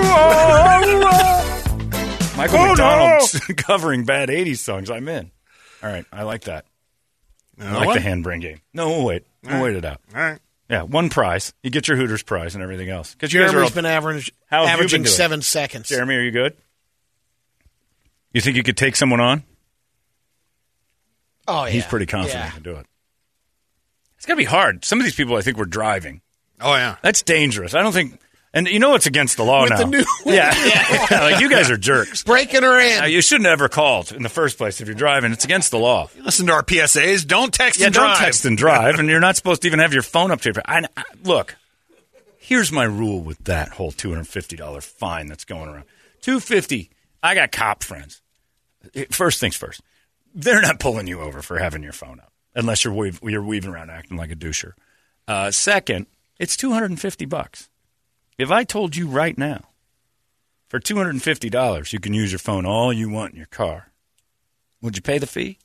oh, 0.08 1.02
oh. 1.04 1.45
Michael 2.36 2.58
Oh, 2.58 2.68
McDonald's 2.68 3.38
covering 3.56 4.04
bad 4.04 4.28
'80s 4.28 4.58
songs. 4.58 4.90
I'm 4.90 5.08
in. 5.08 5.30
All 5.82 5.88
right, 5.90 6.04
I 6.12 6.22
like 6.24 6.42
that. 6.44 6.66
I 7.58 7.76
like 7.78 7.86
one? 7.86 7.96
the 7.96 8.02
handbrake 8.02 8.40
game. 8.42 8.60
No, 8.74 8.88
we'll 8.88 9.04
wait. 9.06 9.24
We'll 9.42 9.52
All 9.54 9.58
right. 9.60 9.64
wait 9.64 9.76
it 9.76 9.84
out. 9.84 10.00
All 10.14 10.20
right. 10.20 10.38
Yeah, 10.68 10.82
one 10.82 11.08
prize. 11.08 11.54
You 11.62 11.70
get 11.70 11.88
your 11.88 11.96
Hooters 11.96 12.22
prize 12.22 12.54
and 12.54 12.62
everything 12.62 12.90
else. 12.90 13.14
Because 13.14 13.32
you 13.32 13.40
guys 13.40 13.54
are 13.54 13.62
all, 13.62 13.70
been 13.70 13.86
average, 13.86 14.32
How 14.50 14.64
averaging 14.66 15.02
been 15.04 15.10
seven 15.10 15.40
seconds. 15.40 15.88
Jeremy, 15.88 16.16
are 16.16 16.22
you 16.22 16.32
good? 16.32 16.56
You 18.32 18.40
think 18.40 18.56
you 18.56 18.62
could 18.64 18.76
take 18.76 18.96
someone 18.96 19.20
on? 19.20 19.44
Oh, 21.48 21.64
yeah. 21.64 21.70
He's 21.70 21.86
pretty 21.86 22.06
confident 22.06 22.40
Yeah. 22.40 22.46
he 22.48 22.52
can 22.54 22.62
do 22.64 22.76
it. 22.76 22.86
It's 24.16 24.26
got 24.26 24.34
to 24.34 24.38
be 24.38 24.44
hard. 24.44 24.84
Some 24.84 24.98
of 24.98 25.04
these 25.04 25.14
people, 25.14 25.36
I 25.36 25.40
think, 25.40 25.56
were 25.56 25.66
driving. 25.66 26.20
Oh 26.60 26.74
yeah. 26.74 26.96
That's 27.02 27.22
dangerous. 27.22 27.74
I 27.74 27.82
don't 27.82 27.92
think. 27.92 28.18
And 28.56 28.66
you 28.68 28.78
know 28.78 28.94
it's 28.94 29.04
against 29.06 29.36
the 29.36 29.44
law 29.44 29.62
With 29.62 29.70
now. 29.70 29.76
the 29.76 29.84
new- 29.86 30.04
yeah. 30.26 30.54
Yeah, 31.10 31.20
like 31.22 31.40
you 31.40 31.50
guys 31.50 31.70
are 31.70 31.76
jerks. 31.76 32.24
Breaking 32.24 32.62
her 32.62 32.80
in. 32.80 33.02
Uh, 33.02 33.06
you 33.06 33.20
shouldn't 33.20 33.44
have 33.44 33.52
ever 33.52 33.68
called 33.68 34.12
in 34.12 34.22
the 34.22 34.28
first 34.30 34.56
place 34.56 34.80
if 34.80 34.88
you're 34.88 34.94
driving. 34.96 35.30
It's 35.30 35.44
against 35.44 35.70
the 35.70 35.78
law. 35.78 36.08
Listen 36.24 36.46
to 36.46 36.52
our 36.54 36.62
PSAs. 36.62 37.26
Don't 37.26 37.52
text 37.52 37.78
Yeah, 37.78 37.86
and 37.86 37.94
don't 37.94 38.04
drive. 38.06 38.18
text 38.18 38.44
and 38.46 38.56
drive, 38.56 38.98
and 38.98 39.08
you're 39.10 39.20
not 39.20 39.36
supposed 39.36 39.60
to 39.62 39.68
even 39.68 39.78
have 39.80 39.92
your 39.92 40.02
phone 40.02 40.30
up 40.30 40.40
to 40.40 40.52
your. 40.52 40.62
I, 40.64 40.86
I, 40.96 41.02
look, 41.22 41.54
here's 42.38 42.72
my 42.72 42.84
rule 42.84 43.20
with 43.20 43.44
that 43.44 43.68
whole 43.72 43.92
two 43.92 44.08
hundred 44.08 44.26
fifty 44.28 44.56
dollar 44.56 44.80
fine 44.80 45.26
that's 45.26 45.44
going 45.44 45.68
around. 45.68 45.84
Two 46.22 46.40
fifty. 46.40 46.90
I 47.22 47.34
got 47.34 47.52
cop 47.52 47.82
friends. 47.84 48.22
First 49.10 49.38
things 49.38 49.54
first, 49.56 49.82
they're 50.34 50.62
not 50.62 50.80
pulling 50.80 51.06
you 51.08 51.20
over 51.20 51.42
for 51.42 51.58
having 51.58 51.82
your 51.82 51.92
phone 51.92 52.20
up 52.20 52.32
unless 52.54 52.84
you're 52.84 52.94
weave, 52.94 53.20
you're 53.22 53.44
weaving 53.44 53.70
around 53.70 53.90
acting 53.90 54.16
like 54.16 54.30
a 54.30 54.36
doucher. 54.36 54.72
Uh, 55.28 55.50
second, 55.50 56.06
it's 56.38 56.56
two 56.56 56.72
hundred 56.72 56.90
and 56.90 57.00
fifty 57.00 57.26
bucks. 57.26 57.68
If 58.38 58.50
I 58.50 58.64
told 58.64 58.96
you 58.96 59.06
right 59.08 59.36
now, 59.36 59.62
for 60.68 60.78
two 60.78 60.96
hundred 60.96 61.10
and 61.10 61.22
fifty 61.22 61.48
dollars, 61.48 61.92
you 61.92 62.00
can 62.00 62.12
use 62.14 62.32
your 62.32 62.38
phone 62.38 62.66
all 62.66 62.92
you 62.92 63.08
want 63.08 63.32
in 63.32 63.36
your 63.38 63.46
car, 63.46 63.92
would 64.82 64.96
you 64.96 65.02
pay 65.02 65.18
the 65.18 65.26
fee? 65.26 65.58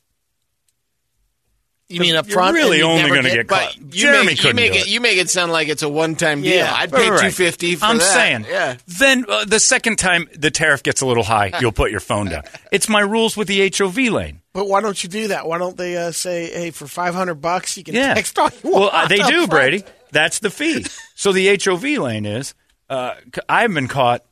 You 1.88 2.00
mean 2.00 2.14
up 2.16 2.26
You're 2.26 2.34
front? 2.36 2.54
really 2.54 2.80
only 2.80 3.10
gonna 3.10 3.22
get- 3.24 3.34
get 3.34 3.48
caught. 3.48 3.76
you 3.76 3.84
Jeremy 3.90 4.26
make, 4.28 4.38
couldn't 4.38 4.56
make 4.56 4.72
do 4.72 4.78
it, 4.78 4.82
it. 4.86 4.88
you 4.88 5.00
make 5.02 5.18
it 5.18 5.28
sound 5.28 5.52
like 5.52 5.68
it's 5.68 5.82
a 5.82 5.88
one 5.90 6.14
time 6.16 6.40
deal. 6.40 6.54
Yeah. 6.56 6.72
I'd 6.74 6.90
pay 6.90 7.10
Right. 7.10 7.20
two 7.20 7.30
fifty 7.30 7.74
for 7.74 7.84
I'm 7.84 7.98
that. 7.98 8.04
saying, 8.14 8.46
yeah. 8.48 8.78
Then 8.86 9.26
uh, 9.28 9.44
the 9.44 9.60
second 9.60 9.96
time 9.98 10.26
the 10.34 10.50
tariff 10.50 10.82
gets 10.82 11.02
a 11.02 11.06
little 11.06 11.22
high, 11.24 11.52
you'll 11.60 11.72
put 11.72 11.90
your 11.90 12.00
phone 12.00 12.30
down. 12.30 12.44
It's 12.70 12.88
my 12.88 13.00
rules 13.00 13.36
with 13.36 13.46
the 13.48 13.70
HOV 13.76 13.98
lane. 14.10 14.40
But 14.54 14.68
why 14.68 14.80
don't 14.80 15.02
you 15.02 15.10
do 15.10 15.28
that? 15.28 15.46
Why 15.46 15.58
don't 15.58 15.76
they 15.76 15.98
uh, 15.98 16.12
say, 16.12 16.50
"Hey, 16.50 16.70
for 16.70 16.86
five 16.86 17.14
hundred 17.14 17.36
bucks, 17.42 17.76
you 17.76 17.84
can 17.84 17.94
Yeah. 17.94 18.14
text 18.14 18.38
all 18.38 18.48
you 18.64 18.70
Well, 18.70 18.80
want"? 18.82 18.94
uh, 18.94 19.08
they 19.08 19.18
do, 19.18 19.24
front? 19.46 19.50
Brady. 19.50 19.84
That's 20.12 20.38
the 20.38 20.50
fee. 20.50 20.86
So 21.14 21.30
the 21.32 21.56
HOV 21.62 21.84
lane 22.02 22.24
is. 22.26 22.52
Uh, 22.92 23.14
c- 23.34 23.40
I've 23.48 23.72
been 23.72 23.88
caught 23.88 24.22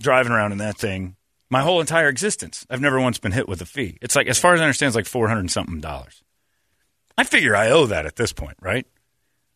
driving 0.00 0.32
around 0.32 0.52
in 0.52 0.58
that 0.58 0.78
thing 0.78 1.16
my 1.50 1.60
whole 1.62 1.80
entire 1.80 2.08
existence. 2.08 2.66
I've 2.70 2.80
never 2.80 3.00
once 3.00 3.18
been 3.18 3.32
hit 3.32 3.48
with 3.48 3.60
a 3.60 3.66
fee. 3.66 3.98
It's 4.00 4.16
like, 4.16 4.26
as 4.28 4.38
far 4.38 4.54
as 4.54 4.60
I 4.60 4.64
understand, 4.64 4.88
it's 4.88 4.96
like 4.96 5.06
four 5.06 5.28
hundred 5.28 5.50
something 5.50 5.80
dollars. 5.80 6.22
I 7.18 7.24
figure 7.24 7.54
I 7.54 7.70
owe 7.70 7.86
that 7.86 8.06
at 8.06 8.16
this 8.16 8.32
point, 8.32 8.56
right? 8.60 8.86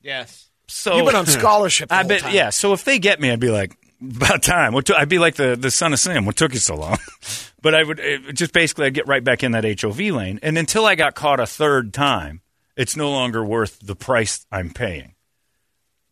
Yes. 0.02 0.50
So 0.68 0.97
You've 0.97 1.06
been 1.06 1.16
on 1.16 1.26
scholarship. 1.40 1.88
The 1.88 1.94
I 1.94 1.99
whole 2.00 2.09
bet, 2.09 2.21
time. 2.21 2.35
yeah. 2.35 2.50
So 2.50 2.73
if 2.73 2.85
they 2.85 2.99
get 2.99 3.21
me, 3.21 3.30
I'd 3.30 3.40
be 3.40 3.50
like, 3.50 3.76
about 4.02 4.42
time. 4.42 4.73
What 4.75 4.87
took 4.87 4.97
I'd 4.97 5.09
be 5.09 5.18
like 5.18 5.37
the, 5.37 5.56
the 5.56 5.71
son 5.71 5.92
of 5.92 5.99
Sam. 6.00 6.26
What 6.26 6.37
took 6.37 6.52
you 6.52 6.59
so 6.59 6.75
long? 6.75 6.99
but 7.62 7.75
I 7.75 7.85
would 7.85 8.00
it, 8.00 8.35
just 8.35 8.52
basically 8.52 8.87
I'd 8.87 8.94
get 8.94 9.06
right 9.06 9.23
back 9.23 9.42
in 9.42 9.52
that 9.52 9.80
HOV 9.80 9.99
lane. 9.99 10.40
And 10.42 10.59
until 10.59 10.85
I 10.85 10.94
got 10.94 11.14
caught 11.14 11.40
a 11.40 11.47
third 11.47 11.94
time, 11.94 12.40
it's 12.76 12.97
no 12.97 13.11
longer 13.11 13.44
worth 13.44 13.78
the 13.80 13.94
price 13.94 14.44
I'm 14.50 14.71
paying. 14.71 15.14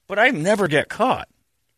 But 0.06 0.18
I 0.18 0.30
never 0.30 0.68
get 0.68 0.88
caught. 0.88 1.28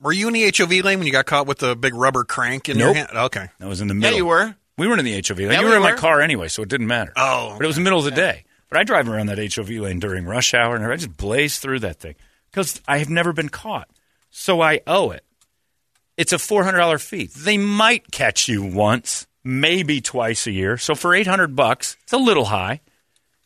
Were 0.03 0.13
you 0.13 0.27
in 0.29 0.35
the 0.35 0.53
HOV 0.57 0.71
lane 0.85 0.99
when 0.99 1.07
you 1.07 1.13
got 1.13 1.27
caught 1.27 1.47
with 1.47 1.59
the 1.59 1.77
big 1.77 1.95
rubber 1.95 2.25
crank 2.25 2.69
in 2.69 2.77
your 2.79 2.89
Nope. 2.89 2.97
hand? 2.97 3.09
Okay. 3.15 3.49
I 3.61 3.67
was 3.67 3.81
in 3.81 3.87
the 3.89 3.95
middle. 3.95 4.05
Yeah, 4.05 4.11
middle. 4.11 4.19
you 4.19 4.27
were. 4.27 4.57
We 4.77 4.89
weren't 4.89 4.99
in 5.01 5.05
the 5.05 5.15
HOV 5.15 5.39
lane. 5.39 5.51
Yeah, 5.53 5.61
you 5.61 5.65
we 5.67 5.71
were 5.71 5.77
in 5.77 5.83
my 5.83 5.93
were. 5.93 5.99
car 5.99 6.21
anyway, 6.21 6.49
so 6.49 6.63
it 6.63 6.69
didn't 6.69 6.89
matter. 6.89 7.13
Oh, 7.15 7.55
But 7.57 7.65
it 7.65 7.67
was 7.69 7.77
the 7.77 7.83
middle 7.83 7.99
of 8.01 8.05
the 8.05 8.11
day. 8.11 8.45
But 8.69 8.79
I 8.81 8.85
drive 8.85 9.09
around 9.09 9.27
that 9.27 9.39
HOV 9.39 9.69
lane 9.71 10.01
during 10.01 10.25
rush 10.25 10.55
hour, 10.55 10.75
and 10.75 10.85
I 10.85 10.97
just 10.97 11.17
blaze 11.17 11.59
through 11.59 11.81
that 11.81 12.01
thing 12.01 12.15
because 12.51 12.81
I 12.89 12.99
have 12.99 13.11
never 13.11 13.33
been 13.33 13.49
caught. 13.51 13.89
So 14.31 14.61
I 14.61 14.81
owe 14.87 15.11
it. 15.11 15.25
It's 16.17 16.33
a 16.33 16.37
$400 16.39 17.01
fee. 17.03 17.27
They 17.27 17.59
might 17.59 18.11
catch 18.11 18.49
you 18.49 18.63
once, 18.63 19.27
maybe 19.45 20.01
twice 20.01 20.47
a 20.47 20.51
year. 20.53 20.79
So 20.79 20.95
for 20.95 21.15
800 21.15 21.55
bucks, 21.55 21.97
it's 22.03 22.13
a 22.13 22.19
little 22.19 22.47
high. 22.47 22.81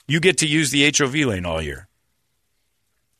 You 0.08 0.20
get 0.20 0.38
to 0.38 0.46
use 0.46 0.70
the 0.70 0.90
HOV 0.96 1.14
lane 1.26 1.44
all 1.44 1.60
year. 1.60 1.85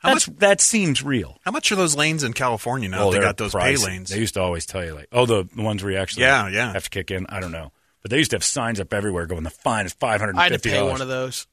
How 0.07 0.13
That's, 0.15 0.27
that 0.39 0.61
seems 0.61 1.03
real. 1.03 1.39
How 1.45 1.51
much 1.51 1.71
are 1.73 1.77
those 1.77 1.97
lanes 1.97 2.23
in 2.23 2.33
California 2.33 2.89
now? 2.89 3.05
Oh, 3.05 3.11
they 3.11 3.19
they're 3.19 3.23
got 3.27 3.37
those 3.37 3.53
pricey. 3.53 3.77
pay 3.79 3.85
lanes. 3.87 4.11
They 4.11 4.19
used 4.19 4.35
to 4.35 4.41
always 4.41 4.65
tell 4.67 4.85
you, 4.85 4.95
like, 4.95 5.09
oh, 5.13 5.27
the, 5.27 5.49
the 5.55 5.63
ones 5.63 5.83
where 5.83 5.93
you 5.93 5.99
actually 5.99 6.23
Yeah, 6.25 6.49
yeah. 6.49 6.73
have 6.73 6.85
to 6.85 6.91
kick 6.91 7.11
in. 7.11 7.27
I 7.29 7.41
don't 7.41 7.53
know. 7.53 7.73
But 8.03 8.11
they 8.11 8.19
used 8.19 8.31
to 8.31 8.37
have 8.37 8.45
signs 8.45 8.79
up 8.81 8.95
everywhere 8.95 9.27
going, 9.27 9.43
the 9.43 9.51
fine 9.51 9.85
is 9.87 9.95
$550 9.95 10.37
I 10.37 10.43
had 10.45 10.53
to 10.63 10.69
pay 10.69 10.83
one 10.83 11.01
of 11.01 11.09
those. 11.09 11.47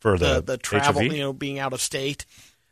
for 0.00 0.18
The 0.18 0.34
the, 0.36 0.40
the 0.42 0.58
travel, 0.58 1.02
HOV? 1.02 1.12
you 1.12 1.18
know, 1.20 1.32
being 1.32 1.58
out 1.58 1.72
of 1.72 1.80
state 1.80 2.26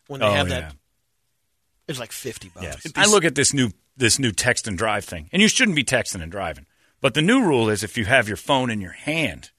when 0.09 0.21
they 0.21 0.27
Oh, 0.27 0.33
have 0.33 0.49
yeah. 0.49 0.61
that. 0.61 0.73
It 0.73 1.93
was 1.93 2.01
like 2.01 2.13
fifty 2.13 2.49
bucks. 2.55 2.65
Yes. 2.85 2.87
I 2.97 3.07
look 3.07 3.25
at 3.25 3.35
this 3.35 3.53
new 3.53 3.71
this 3.97 4.19
new 4.19 4.31
text 4.33 4.67
and 4.69 4.79
drive 4.79 5.05
thing, 5.05 5.29
and 5.33 5.43
you 5.43 5.49
shouldn't 5.49 5.75
be 5.77 5.85
texting 5.85 6.23
and 6.23 6.31
driving. 6.31 6.67
But 7.01 7.15
the 7.15 7.23
new 7.23 7.43
rule 7.43 7.69
is 7.69 7.83
if 7.83 7.97
you 7.99 8.05
have 8.05 8.29
your 8.29 8.37
phone 8.37 8.71
in 8.71 8.81
your 8.81 8.93
hand 8.93 9.51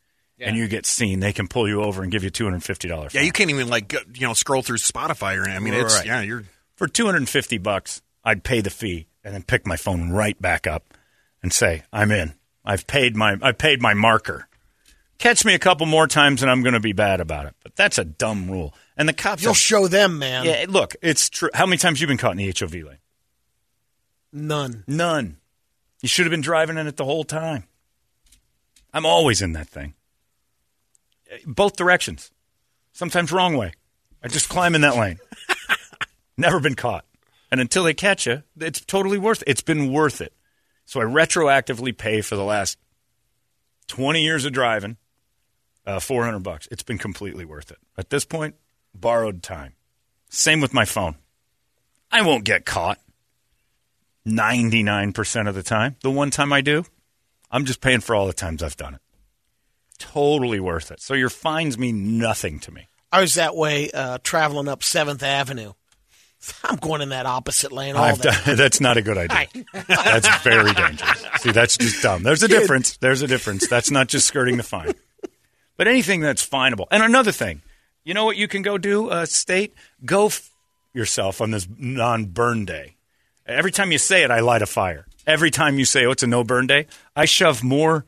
and 0.48 0.58
you 0.58 0.68
get 0.68 0.86
seen, 0.86 1.20
they 1.20 1.34
can 1.34 1.48
pull 1.48 1.68
you 1.68 1.82
over 1.84 2.04
and 2.04 2.12
give 2.12 2.24
you 2.24 2.30
two 2.30 2.44
hundred 2.46 2.64
fifty 2.64 2.88
dollars. 2.88 3.14
yeah, 3.14 3.22
you 3.22 3.32
can't 3.32 3.50
even 3.50 3.68
like 3.68 3.94
you 3.94 4.28
know 4.28 4.34
scroll 4.34 4.62
through 4.62 4.78
Spotify 4.78 5.38
or 5.38 5.44
anything. 5.44 5.56
I 5.56 5.60
mean, 5.60 5.74
it's 5.74 5.96
Right. 5.98 6.06
yeah, 6.06 6.22
you're 6.22 6.44
for 6.76 6.88
two 6.88 7.06
hundred 7.06 7.20
and 7.20 7.30
fifty 7.30 7.58
bucks. 7.58 8.02
I'd 8.24 8.44
pay 8.44 8.62
the 8.62 8.70
fee 8.70 9.08
and 9.24 9.34
then 9.34 9.44
pick 9.44 9.66
my 9.66 9.76
phone 9.78 10.12
right 10.12 10.40
back 10.42 10.68
up 10.68 10.94
and 11.44 11.52
say, 11.54 11.84
"I'm 11.94 12.12
in. 12.12 12.34
I've 12.66 12.86
paid 12.88 13.16
my 13.16 13.38
I've 13.42 13.58
paid 13.58 13.82
my 13.82 13.94
marker." 13.94 14.48
Catch 15.18 15.46
me 15.46 15.54
a 15.54 15.60
couple 15.60 15.86
more 15.86 16.08
times 16.08 16.42
and 16.42 16.50
I'm 16.50 16.64
going 16.64 16.74
to 16.74 16.80
be 16.80 16.94
bad 16.94 17.22
about 17.22 17.46
it. 17.46 17.54
But 17.62 17.76
that's 17.76 18.00
a 18.00 18.04
dumb 18.04 18.50
rule. 18.50 18.74
And 18.98 19.08
the 19.08 19.14
cops 19.14 19.44
You'll 19.44 19.54
have- 19.54 19.58
show 19.60 19.88
them, 19.88 20.18
man. 20.18 20.46
Yeah, 20.46 20.66
look, 20.68 20.96
it's 21.04 21.30
true. 21.30 21.52
How 21.54 21.68
many 21.68 21.78
times 21.78 22.02
you 22.02 22.08
been 22.08 22.18
caught 22.18 22.32
in 22.32 22.38
the 22.38 22.48
HOV 22.60 22.74
lane? 22.74 22.98
None. 24.34 24.84
None. 24.88 25.38
You 26.02 26.10
should 26.10 26.26
have 26.26 26.32
been 26.32 26.42
driving 26.42 26.78
in 26.78 26.88
it 26.88 26.98
the 26.98 27.06
whole 27.06 27.24
time. 27.24 27.66
I'm 28.94 29.06
always 29.06 29.42
in 29.44 29.54
that 29.54 29.68
thing. 29.68 29.94
Both 31.46 31.78
directions. 31.78 32.32
Sometimes 32.94 33.32
wrong 33.32 33.58
way. 33.58 33.74
I 34.24 34.28
just 34.28 34.50
climb 34.50 34.76
in 34.76 34.82
that 34.82 34.98
lane. 34.98 35.18
Never 36.38 36.60
been 36.60 36.76
caught. 36.76 37.06
And 37.52 37.60
until 37.60 37.84
they 37.84 37.94
catch 37.94 38.26
you, 38.28 38.44
it's 38.60 38.82
totally 38.82 39.18
worth 39.18 39.42
it. 39.42 39.50
It's 39.50 39.62
been 39.62 39.92
worth 39.92 40.22
it. 40.22 40.34
So 40.86 41.02
I 41.02 41.06
retroactively 41.06 41.98
pay 41.98 42.22
for 42.22 42.36
the 42.36 42.44
last 42.44 42.78
20 43.88 44.22
years 44.22 44.46
of 44.46 44.54
driving, 44.54 44.98
uh, 45.86 46.00
400 46.00 46.40
bucks. 46.40 46.68
It's 46.72 46.84
been 46.84 46.98
completely 46.98 47.46
worth 47.46 47.72
it. 47.72 47.78
At 47.98 48.10
this 48.10 48.26
point, 48.26 48.56
borrowed 48.94 49.44
time. 49.44 49.74
Same 50.30 50.62
with 50.62 50.74
my 50.74 50.86
phone. 50.86 51.16
I 52.12 52.22
won't 52.22 52.46
get 52.46 52.66
caught. 52.66 53.00
99% 54.26 55.48
of 55.48 55.56
the 55.56 55.64
time. 55.64 55.96
The 56.04 56.12
one 56.12 56.30
time 56.30 56.54
I 56.54 56.62
do, 56.62 56.86
I'm 57.50 57.66
just 57.66 57.82
paying 57.82 58.02
for 58.02 58.16
all 58.16 58.28
the 58.28 58.34
times 58.34 58.62
I've 58.62 58.78
done 58.78 58.96
it. 58.96 59.01
Totally 60.02 60.60
worth 60.60 60.92
it. 60.92 61.00
So 61.02 61.14
your 61.14 61.30
fines 61.30 61.78
mean 61.78 62.18
nothing 62.18 62.60
to 62.62 62.72
me. 62.72 62.88
I 63.12 63.22
was 63.22 63.36
that 63.36 63.56
way 63.56 63.92
uh, 63.92 64.18
traveling 64.24 64.68
up 64.68 64.84
Seventh 64.84 65.22
Avenue. 65.22 65.74
I'm 66.64 66.78
going 66.78 67.02
in 67.02 67.10
that 67.10 67.28
opposite 67.28 67.72
lane 67.72 67.96
all 67.96 68.04
I've 68.04 68.20
done, 68.20 68.36
that's 68.58 68.82
not 68.82 68.98
a 68.98 69.04
good 69.04 69.18
idea. 69.18 69.48
That's 69.88 70.28
very 70.42 70.74
dangerous. 70.74 71.24
See, 71.40 71.52
that's 71.52 71.78
just 71.78 72.02
dumb. 72.02 72.24
There's 72.24 72.42
a 72.42 72.48
difference. 72.48 72.98
There's 72.98 73.22
a 73.22 73.28
difference. 73.28 73.68
That's 73.68 73.92
not 73.92 74.08
just 74.08 74.26
skirting 74.26 74.58
the 74.58 74.64
fine. 74.64 74.94
But 75.78 75.88
anything 75.88 76.22
that's 76.22 76.44
finable. 76.44 76.88
And 76.90 77.04
another 77.04 77.32
thing, 77.32 77.62
you 78.04 78.16
know 78.16 78.26
what 78.26 78.38
you 78.38 78.48
can 78.48 78.64
go 78.64 78.80
do, 78.80 79.10
uh, 79.10 79.26
state? 79.28 79.76
Go 80.04 80.28
f- 80.28 80.50
yourself 80.94 81.42
on 81.42 81.52
this 81.52 81.68
non 81.78 82.26
burn 82.26 82.66
day. 82.66 82.96
Every 83.46 83.72
time 83.72 83.92
you 83.92 83.98
say 84.00 84.24
it, 84.24 84.32
I 84.32 84.40
light 84.40 84.62
a 84.64 84.68
fire. 84.68 85.06
Every 85.28 85.52
time 85.52 85.78
you 85.78 85.86
say, 85.86 86.06
oh, 86.06 86.12
it's 86.12 86.24
a 86.24 86.28
no 86.28 86.44
burn 86.44 86.66
day, 86.66 86.88
I 87.16 87.26
shove 87.26 87.64
more 87.64 88.06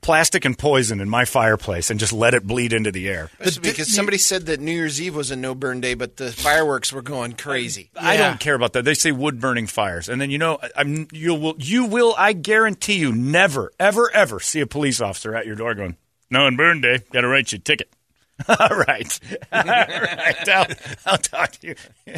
plastic 0.00 0.44
and 0.44 0.56
poison 0.58 1.00
in 1.00 1.08
my 1.08 1.24
fireplace 1.24 1.90
and 1.90 2.00
just 2.00 2.12
let 2.12 2.32
it 2.34 2.46
bleed 2.46 2.72
into 2.72 2.90
the 2.90 3.08
air. 3.08 3.30
That's 3.38 3.58
because 3.58 3.94
somebody 3.94 4.16
said 4.18 4.46
that 4.46 4.58
New 4.60 4.72
Year's 4.72 5.00
Eve 5.00 5.14
was 5.14 5.30
a 5.30 5.36
no 5.36 5.54
burn 5.54 5.80
day, 5.80 5.94
but 5.94 6.16
the 6.16 6.32
fireworks 6.32 6.92
were 6.92 7.02
going 7.02 7.32
crazy. 7.34 7.90
I 7.96 8.14
Yeah. 8.14 8.28
don't 8.28 8.40
care 8.40 8.54
about 8.54 8.72
that. 8.72 8.84
They 8.84 8.94
say 8.94 9.12
wood 9.12 9.40
burning 9.40 9.66
fires, 9.66 10.08
and 10.08 10.20
then 10.20 10.30
you 10.30 10.38
know, 10.38 10.58
I- 10.62 10.70
I'm 10.76 11.08
you 11.12 11.34
will 11.34 11.54
you 11.58 11.84
will. 11.84 12.14
I 12.16 12.32
guarantee 12.32 12.94
you, 12.96 13.12
never, 13.12 13.72
ever, 13.78 14.10
ever 14.12 14.40
see 14.40 14.60
a 14.60 14.66
police 14.66 15.00
officer 15.00 15.34
at 15.36 15.46
your 15.46 15.56
door 15.56 15.74
going, 15.74 15.96
"No, 16.30 16.46
on 16.46 16.56
burn 16.56 16.80
day, 16.80 17.00
got 17.12 17.20
to 17.22 17.28
write 17.28 17.52
you 17.52 17.56
a 17.56 17.60
ticket." 17.60 17.90
All 18.48 18.68
right, 18.86 19.20
all 19.52 19.62
right. 19.64 20.48
I'll, 20.48 20.66
I'll 21.04 21.18
talk 21.18 21.50
to 21.52 21.66
you. 21.68 21.74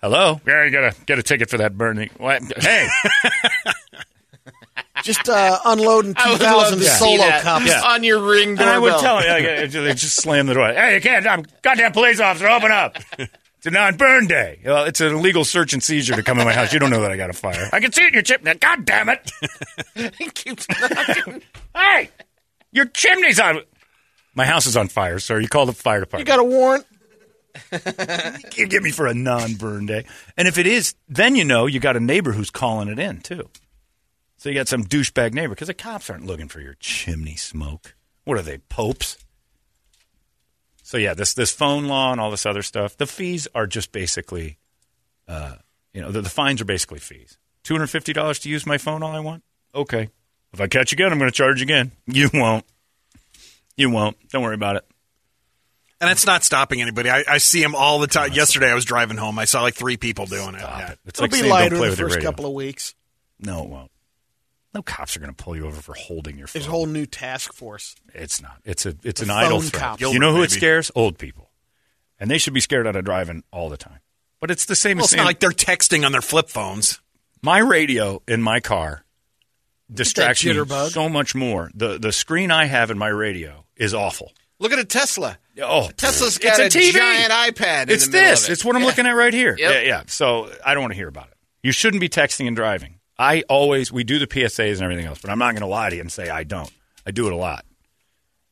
Hello. 0.00 0.40
Yeah, 0.46 0.64
you 0.64 0.70
gotta 0.70 0.94
get 1.06 1.18
a 1.18 1.22
ticket 1.22 1.50
for 1.50 1.58
that 1.58 1.76
burning. 1.76 2.08
What? 2.16 2.40
Hey, 2.62 2.88
Just 5.02 5.28
uh, 5.28 5.58
unloading 5.64 6.14
2,000 6.14 6.46
love 6.46 6.72
to 6.72 6.80
see 6.80 6.86
solo 6.86 7.30
cups. 7.40 7.66
Yeah. 7.66 7.82
on 7.86 8.02
your 8.04 8.20
ring 8.20 8.56
doorbell. 8.56 8.60
and. 8.60 8.70
I 8.70 8.78
would 8.78 9.00
tell 9.00 9.22
you, 9.22 9.30
like, 9.30 9.70
they 9.70 9.94
just 9.94 10.16
slam 10.16 10.46
the 10.46 10.54
door. 10.54 10.68
Hey, 10.72 10.96
you 10.96 11.00
can't. 11.00 11.26
I'm 11.26 11.44
goddamn 11.62 11.92
police 11.92 12.20
officer. 12.20 12.48
Open 12.48 12.70
up. 12.72 12.96
It's 13.58 13.66
a 13.66 13.70
non-burn 13.70 14.28
day. 14.28 14.60
Well, 14.64 14.84
it's 14.84 15.00
an 15.00 15.12
illegal 15.14 15.44
search 15.44 15.72
and 15.72 15.82
seizure 15.82 16.14
to 16.14 16.22
come 16.22 16.38
in 16.38 16.46
my 16.46 16.52
house. 16.52 16.72
You 16.72 16.78
don't 16.78 16.90
know 16.90 17.00
that 17.00 17.10
I 17.10 17.16
got 17.16 17.28
a 17.30 17.32
fire. 17.32 17.68
I 17.72 17.80
can 17.80 17.90
see 17.90 18.02
it 18.02 18.08
in 18.08 18.14
your 18.14 18.22
chimney. 18.22 18.54
God 18.54 18.84
damn 18.84 19.08
it! 19.08 19.32
He 20.16 20.30
keeps 20.30 20.66
knocking. 20.68 21.42
Hey, 21.74 22.10
your 22.70 22.84
chimney's 22.86 23.40
on. 23.40 23.62
My 24.34 24.44
house 24.44 24.66
is 24.66 24.76
on 24.76 24.86
fire, 24.86 25.18
sir. 25.18 25.40
You 25.40 25.48
call 25.48 25.66
the 25.66 25.72
fire 25.72 26.00
department. 26.00 26.28
You 26.28 26.32
got 26.32 26.38
a 26.38 26.44
warrant? 26.44 26.86
you 28.56 28.68
get 28.68 28.82
me 28.82 28.92
for 28.92 29.08
a 29.08 29.14
non-burn 29.14 29.86
day. 29.86 30.06
And 30.36 30.46
if 30.46 30.58
it 30.58 30.68
is, 30.68 30.94
then 31.08 31.34
you 31.34 31.44
know 31.44 31.66
you 31.66 31.80
got 31.80 31.96
a 31.96 32.00
neighbor 32.00 32.30
who's 32.32 32.50
calling 32.50 32.88
it 32.88 33.00
in 33.00 33.20
too. 33.22 33.48
So 34.38 34.48
you 34.48 34.54
got 34.54 34.68
some 34.68 34.84
douchebag 34.84 35.34
neighbor 35.34 35.54
because 35.54 35.66
the 35.66 35.74
cops 35.74 36.08
aren't 36.08 36.24
looking 36.24 36.48
for 36.48 36.60
your 36.60 36.76
chimney 36.78 37.34
smoke. 37.34 37.94
What 38.24 38.38
are 38.38 38.42
they, 38.42 38.58
popes? 38.58 39.18
So 40.84 40.96
yeah, 40.96 41.12
this 41.12 41.34
this 41.34 41.50
phone 41.50 41.86
law 41.86 42.12
and 42.12 42.20
all 42.20 42.30
this 42.30 42.46
other 42.46 42.62
stuff. 42.62 42.96
The 42.96 43.06
fees 43.06 43.48
are 43.54 43.66
just 43.66 43.92
basically, 43.92 44.58
uh, 45.26 45.56
you 45.92 46.00
know, 46.00 46.10
the, 46.10 46.22
the 46.22 46.30
fines 46.30 46.60
are 46.60 46.64
basically 46.64 47.00
fees. 47.00 47.36
Two 47.62 47.74
hundred 47.74 47.88
fifty 47.88 48.12
dollars 48.12 48.38
to 48.40 48.48
use 48.48 48.64
my 48.64 48.78
phone 48.78 49.02
all 49.02 49.12
I 49.12 49.20
want. 49.20 49.42
Okay, 49.74 50.08
if 50.52 50.60
I 50.60 50.68
catch 50.68 50.92
you 50.92 50.96
again, 50.96 51.12
I'm 51.12 51.18
going 51.18 51.30
to 51.30 51.36
charge 51.36 51.60
you 51.60 51.64
again. 51.64 51.92
You 52.06 52.30
won't. 52.32 52.64
You 53.76 53.90
won't. 53.90 54.16
Don't 54.30 54.42
worry 54.42 54.54
about 54.54 54.76
it. 54.76 54.84
And 56.00 56.10
it's 56.10 56.26
not 56.26 56.44
stopping 56.44 56.80
anybody. 56.80 57.10
I, 57.10 57.24
I 57.28 57.38
see 57.38 57.60
them 57.60 57.74
all 57.74 57.98
the 57.98 58.06
time. 58.06 58.32
Yesterday, 58.32 58.70
I 58.70 58.74
was 58.74 58.84
driving 58.84 59.16
home. 59.16 59.36
I 59.38 59.46
saw 59.46 59.62
like 59.62 59.74
three 59.74 59.96
people 59.96 60.26
doing 60.26 60.54
it. 60.54 60.60
Yeah. 60.60 60.94
It's 61.06 61.18
It'll 61.18 61.24
like 61.24 61.32
be 61.32 61.38
saying 61.38 61.50
lighter 61.50 61.76
don't 61.76 61.90
the 61.90 61.96
first 61.96 62.20
couple 62.20 62.46
of 62.46 62.52
weeks. 62.52 62.94
No, 63.40 63.64
it 63.64 63.68
won't. 63.68 63.90
No 64.74 64.82
cops 64.82 65.16
are 65.16 65.20
going 65.20 65.32
to 65.34 65.42
pull 65.44 65.56
you 65.56 65.66
over 65.66 65.80
for 65.80 65.94
holding 65.94 66.36
your 66.36 66.46
phone. 66.46 66.60
There's 66.60 66.68
a 66.68 66.70
whole 66.70 66.86
new 66.86 67.06
task 67.06 67.52
force. 67.54 67.96
It's 68.14 68.42
not. 68.42 68.60
It's 68.64 68.84
a 68.86 68.94
it's 69.02 69.20
The 69.20 69.26
an 69.26 69.30
idle 69.30 69.60
phone 69.60 69.70
threat. 69.70 69.82
cops. 69.82 70.00
you 70.02 70.18
know 70.18 70.34
who 70.34 70.42
it 70.42 70.50
scares? 70.50 70.90
Old 70.94 71.18
people, 71.18 71.50
and 72.20 72.30
they 72.30 72.38
should 72.38 72.52
be 72.54 72.60
scared 72.60 72.86
out 72.86 72.94
of 72.96 73.04
driving 73.04 73.44
all 73.50 73.68
the 73.70 73.76
time. 73.78 74.00
But 74.40 74.50
it's 74.50 74.66
the 74.66 74.76
same 74.76 74.98
Well, 74.98 75.04
as 75.04 75.06
it's 75.06 75.10
saying 75.12 75.22
not 75.22 75.26
like 75.26 75.40
they're 75.40 75.50
texting 75.50 76.04
on 76.04 76.12
their 76.12 76.20
flip 76.22 76.48
phones. 76.50 77.00
my 77.42 77.58
radio 77.58 78.22
in 78.28 78.42
my 78.42 78.60
car 78.60 79.04
distracts 79.92 80.44
me 80.44 80.54
so 80.90 81.08
much 81.08 81.34
more. 81.34 81.70
The 81.74 81.98
the 81.98 82.12
screen 82.12 82.50
I 82.50 82.66
have 82.66 82.90
in 82.90 82.98
my 82.98 83.08
radio 83.08 83.64
is 83.76 83.94
awful. 83.94 84.32
Look 84.60 84.72
at 84.72 84.78
a 84.78 84.84
Tesla. 84.84 85.38
Oh, 85.62 85.88
Tesla's 85.96 86.36
it's 86.36 86.44
got 86.44 86.58
a 86.58 86.64
a, 86.66 86.68
TV. 86.68 86.92
giant 86.92 87.32
iPad. 87.32 87.84
In 87.84 87.90
It's 87.90 88.06
the 88.06 88.12
this. 88.12 88.44
Of 88.44 88.50
it. 88.50 88.52
It's 88.54 88.64
what 88.64 88.74
I'm 88.76 88.82
Yeah. 88.82 88.88
looking 88.88 89.06
at 89.06 89.12
right 89.12 89.32
here. 89.32 89.56
Yep. 89.58 89.72
Yeah, 89.72 89.80
yeah. 89.80 90.02
So 90.08 90.52
I 90.66 90.74
don't 90.74 90.82
want 90.82 90.92
to 90.92 90.96
hear 90.96 91.08
about 91.08 91.28
it. 91.28 91.34
You 91.62 91.72
shouldn't 91.72 92.00
be 92.00 92.08
texting 92.08 92.46
and 92.48 92.54
driving. 92.56 92.97
I 93.18 93.42
always 93.48 93.90
we 93.90 94.04
do 94.04 94.18
the 94.18 94.26
PSAs 94.26 94.74
and 94.74 94.82
everything 94.82 95.06
else, 95.06 95.20
but 95.20 95.30
I'm 95.30 95.38
not 95.38 95.52
going 95.52 95.62
to 95.62 95.66
lie 95.66 95.90
to 95.90 95.96
you 95.96 96.00
and 96.02 96.10
say 96.12 96.28
I 96.30 96.44
don't. 96.44 96.70
I 97.06 97.10
do 97.10 97.26
it 97.26 97.32
a 97.32 97.36
lot. 97.36 97.64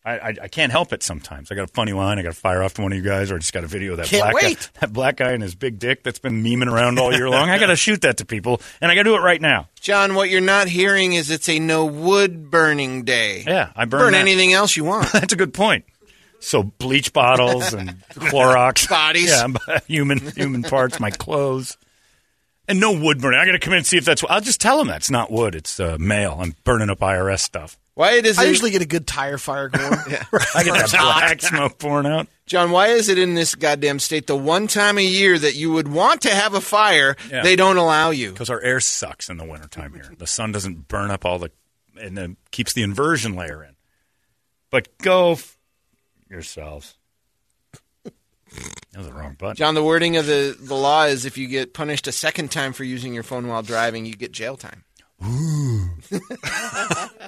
I, 0.04 0.18
I, 0.18 0.34
I 0.42 0.48
can't 0.48 0.70
help 0.70 0.92
it 0.92 1.02
sometimes. 1.02 1.50
I 1.50 1.56
got 1.56 1.64
a 1.64 1.72
funny 1.72 1.92
line. 1.92 2.18
I 2.18 2.22
got 2.22 2.32
to 2.32 2.38
fire 2.40 2.62
off 2.62 2.74
to 2.74 2.82
one 2.82 2.92
of 2.92 2.96
you 2.98 3.02
guys, 3.02 3.32
or 3.32 3.34
I 3.34 3.38
just 3.38 3.52
got 3.52 3.64
a 3.64 3.66
video 3.66 3.90
of 3.92 3.96
that 3.98 4.06
Can't 4.06 4.22
black 4.30 4.40
guy, 4.40 4.48
wait. 4.50 4.70
that 4.80 4.92
black 4.92 5.16
guy 5.16 5.32
and 5.32 5.42
his 5.42 5.56
big 5.56 5.80
dick 5.80 6.04
that's 6.04 6.20
been 6.20 6.44
memeing 6.44 6.70
around 6.72 7.00
all 7.00 7.12
year 7.12 7.28
long. 7.28 7.50
I 7.50 7.58
got 7.58 7.66
to 7.66 7.76
shoot 7.76 8.02
that 8.02 8.18
to 8.18 8.24
people, 8.24 8.60
and 8.80 8.90
I 8.90 8.94
got 8.94 9.00
to 9.02 9.10
do 9.10 9.16
it 9.16 9.20
right 9.20 9.40
now. 9.40 9.68
John, 9.80 10.14
what 10.14 10.30
you're 10.30 10.40
not 10.40 10.68
hearing 10.68 11.14
is 11.14 11.28
it's 11.30 11.48
a 11.48 11.58
no 11.58 11.86
wood 11.86 12.50
burning 12.52 13.02
day. 13.02 13.42
Yeah, 13.44 13.72
I 13.74 13.84
burn, 13.84 14.00
Burn 14.00 14.12
that. 14.12 14.20
anything 14.20 14.52
else 14.52 14.76
you 14.76 14.84
want. 14.84 15.08
That's 15.12 15.32
a 15.32 15.36
good 15.36 15.52
point. 15.52 15.84
So 16.38 16.62
bleach 16.62 17.12
bottles 17.12 17.74
and 17.74 17.98
Clorox 18.10 18.88
Bodies. 18.90 19.30
yeah, 19.30 19.48
human 19.88 20.18
human 20.20 20.62
parts, 20.62 21.00
my 21.00 21.10
clothes, 21.10 21.76
and 22.68 22.80
no 22.80 22.92
wood 22.92 23.20
burning. 23.20 23.38
I 23.40 23.44
got 23.46 23.52
to 23.52 23.58
come 23.58 23.72
in 23.72 23.78
and 23.78 23.86
see 23.86 23.96
if 23.96 24.04
that's. 24.04 24.24
I'll 24.28 24.40
just 24.40 24.60
tell 24.60 24.78
them 24.78 24.88
that's 24.88 25.10
not 25.10 25.30
wood. 25.30 25.54
It's 25.54 25.78
uh, 25.80 25.96
mail. 25.98 26.38
I'm 26.40 26.54
burning 26.64 26.90
up 26.90 27.00
IRS 27.00 27.40
stuff. 27.40 27.78
Why 27.94 28.20
does 28.20 28.38
I 28.38 28.44
it, 28.44 28.48
usually 28.48 28.70
get 28.70 28.82
a 28.82 28.86
good 28.86 29.06
tire 29.06 29.38
fire 29.38 29.68
going. 29.70 29.90
I 30.54 30.62
get 30.64 30.74
that 30.74 30.90
black 31.00 31.40
smoke 31.40 31.78
pouring 31.78 32.06
out. 32.06 32.26
John? 32.44 32.70
Why 32.70 32.88
is 32.88 33.08
it 33.08 33.16
in 33.18 33.34
this 33.34 33.54
goddamn 33.54 33.98
state 34.00 34.26
the 34.26 34.36
one 34.36 34.66
time 34.66 34.98
a 34.98 35.04
year 35.04 35.38
that 35.38 35.54
you 35.54 35.72
would 35.72 35.88
want 35.88 36.20
to 36.22 36.30
have 36.30 36.52
a 36.54 36.60
fire, 36.60 37.16
Yeah. 37.30 37.42
they 37.42 37.56
don't 37.56 37.78
allow 37.78 38.10
you? 38.10 38.32
Because 38.32 38.50
our 38.50 38.60
air 38.60 38.80
sucks 38.80 39.30
in 39.30 39.38
the 39.38 39.44
wintertime 39.46 39.94
here. 39.94 40.12
The 40.18 40.26
sun 40.26 40.52
doesn't 40.52 40.88
burn 40.88 41.10
up 41.10 41.24
all 41.24 41.38
the, 41.38 41.50
and 41.98 42.16
then 42.18 42.36
keeps 42.50 42.74
the 42.74 42.82
inversion 42.82 43.34
layer 43.34 43.64
in. 43.64 43.76
But 44.70 44.98
go 44.98 45.32
f- 45.32 45.56
yourselves. 46.28 46.96
That 48.96 49.00
was 49.00 49.08
the 49.08 49.14
wrong 49.14 49.36
button. 49.38 49.56
John, 49.56 49.74
the 49.74 49.84
wording 49.84 50.16
of 50.16 50.24
the, 50.24 50.56
the 50.58 50.74
law 50.74 51.04
is 51.04 51.26
if 51.26 51.36
you 51.36 51.48
get 51.48 51.74
punished 51.74 52.06
a 52.06 52.12
second 52.12 52.50
time 52.50 52.72
for 52.72 52.82
using 52.82 53.12
your 53.12 53.24
phone 53.24 53.46
while 53.46 53.60
driving, 53.60 54.06
you 54.06 54.16
get 54.16 54.32
jail 54.32 54.56
time. 54.56 54.84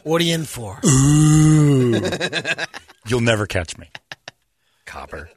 what 0.03 0.23
are 0.23 0.25
you 0.25 0.35
in 0.35 0.47
for? 0.47 0.81
You'll 3.07 3.21
never 3.21 3.47
catch 3.47 3.77
me. 3.77 3.91
Copper. 4.87 5.29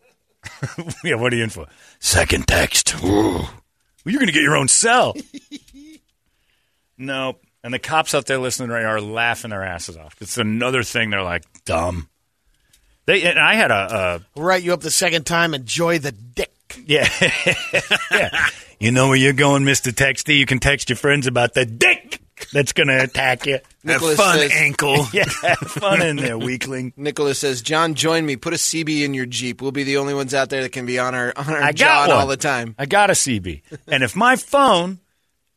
yeah, 1.03 1.15
what 1.15 1.33
are 1.33 1.35
you 1.35 1.43
in 1.43 1.49
for? 1.49 1.67
Second 1.99 2.47
text. 2.47 2.95
Ooh. 3.03 3.09
Well, 3.09 3.49
you're 4.05 4.19
going 4.19 4.27
to 4.27 4.33
get 4.33 4.43
your 4.43 4.55
own 4.55 4.69
cell. 4.69 5.13
nope. 6.97 7.41
And 7.61 7.73
the 7.73 7.79
cops 7.79 8.15
out 8.15 8.25
there 8.25 8.37
listening 8.37 8.69
right 8.69 8.83
now 8.83 8.91
are 8.91 9.01
laughing 9.01 9.49
their 9.49 9.65
asses 9.65 9.97
off. 9.97 10.15
It's 10.21 10.37
another 10.37 10.83
thing 10.83 11.09
they're 11.09 11.23
like, 11.23 11.43
dumb. 11.65 12.07
They 13.05 13.23
and 13.23 13.39
I 13.39 13.55
had 13.55 13.71
a, 13.71 14.21
We'll 14.35 14.45
write 14.45 14.63
you 14.63 14.73
up 14.73 14.81
the 14.81 14.91
second 14.91 15.25
time. 15.25 15.53
Enjoy 15.53 15.99
the 15.99 16.11
dick. 16.11 16.51
yeah. 16.85 17.09
yeah. 18.11 18.47
You 18.79 18.91
know 18.91 19.09
where 19.09 19.17
you're 19.17 19.33
going, 19.33 19.63
Mr. 19.63 19.91
Texty? 19.91 20.37
You 20.37 20.45
can 20.45 20.59
text 20.59 20.89
your 20.89 20.97
friends 20.97 21.27
about 21.27 21.53
the 21.53 21.65
dick 21.65 22.19
that's 22.51 22.73
going 22.73 22.87
to 22.87 23.03
attack 23.03 23.45
you. 23.45 23.59
Nicholas 23.83 24.17
Fun 24.17 24.39
says, 24.39 24.51
ankle. 24.55 25.05
Yeah, 25.13 25.25
have 25.43 25.59
fun 25.59 26.01
in 26.01 26.15
there, 26.15 26.37
weakling. 26.37 26.93
Nicholas 26.97 27.39
says, 27.39 27.61
John, 27.61 27.93
join 27.93 28.25
me. 28.25 28.35
Put 28.35 28.53
a 28.53 28.57
CB 28.57 29.03
in 29.03 29.13
your 29.13 29.25
Jeep. 29.25 29.61
We'll 29.61 29.71
be 29.71 29.83
the 29.83 29.97
only 29.97 30.13
ones 30.13 30.33
out 30.33 30.49
there 30.49 30.63
that 30.63 30.71
can 30.71 30.85
be 30.85 30.97
on 30.99 31.13
our 31.13 31.33
on 31.35 31.49
our 31.49 31.61
I 31.61 31.71
got 31.71 31.75
John 31.75 32.09
one 32.09 32.17
all 32.17 32.27
the 32.27 32.37
time. 32.37 32.75
I 32.79 32.85
got 32.85 33.09
a 33.09 33.13
CB. 33.13 33.61
and 33.87 34.03
if 34.03 34.15
my 34.15 34.35
phone 34.35 34.99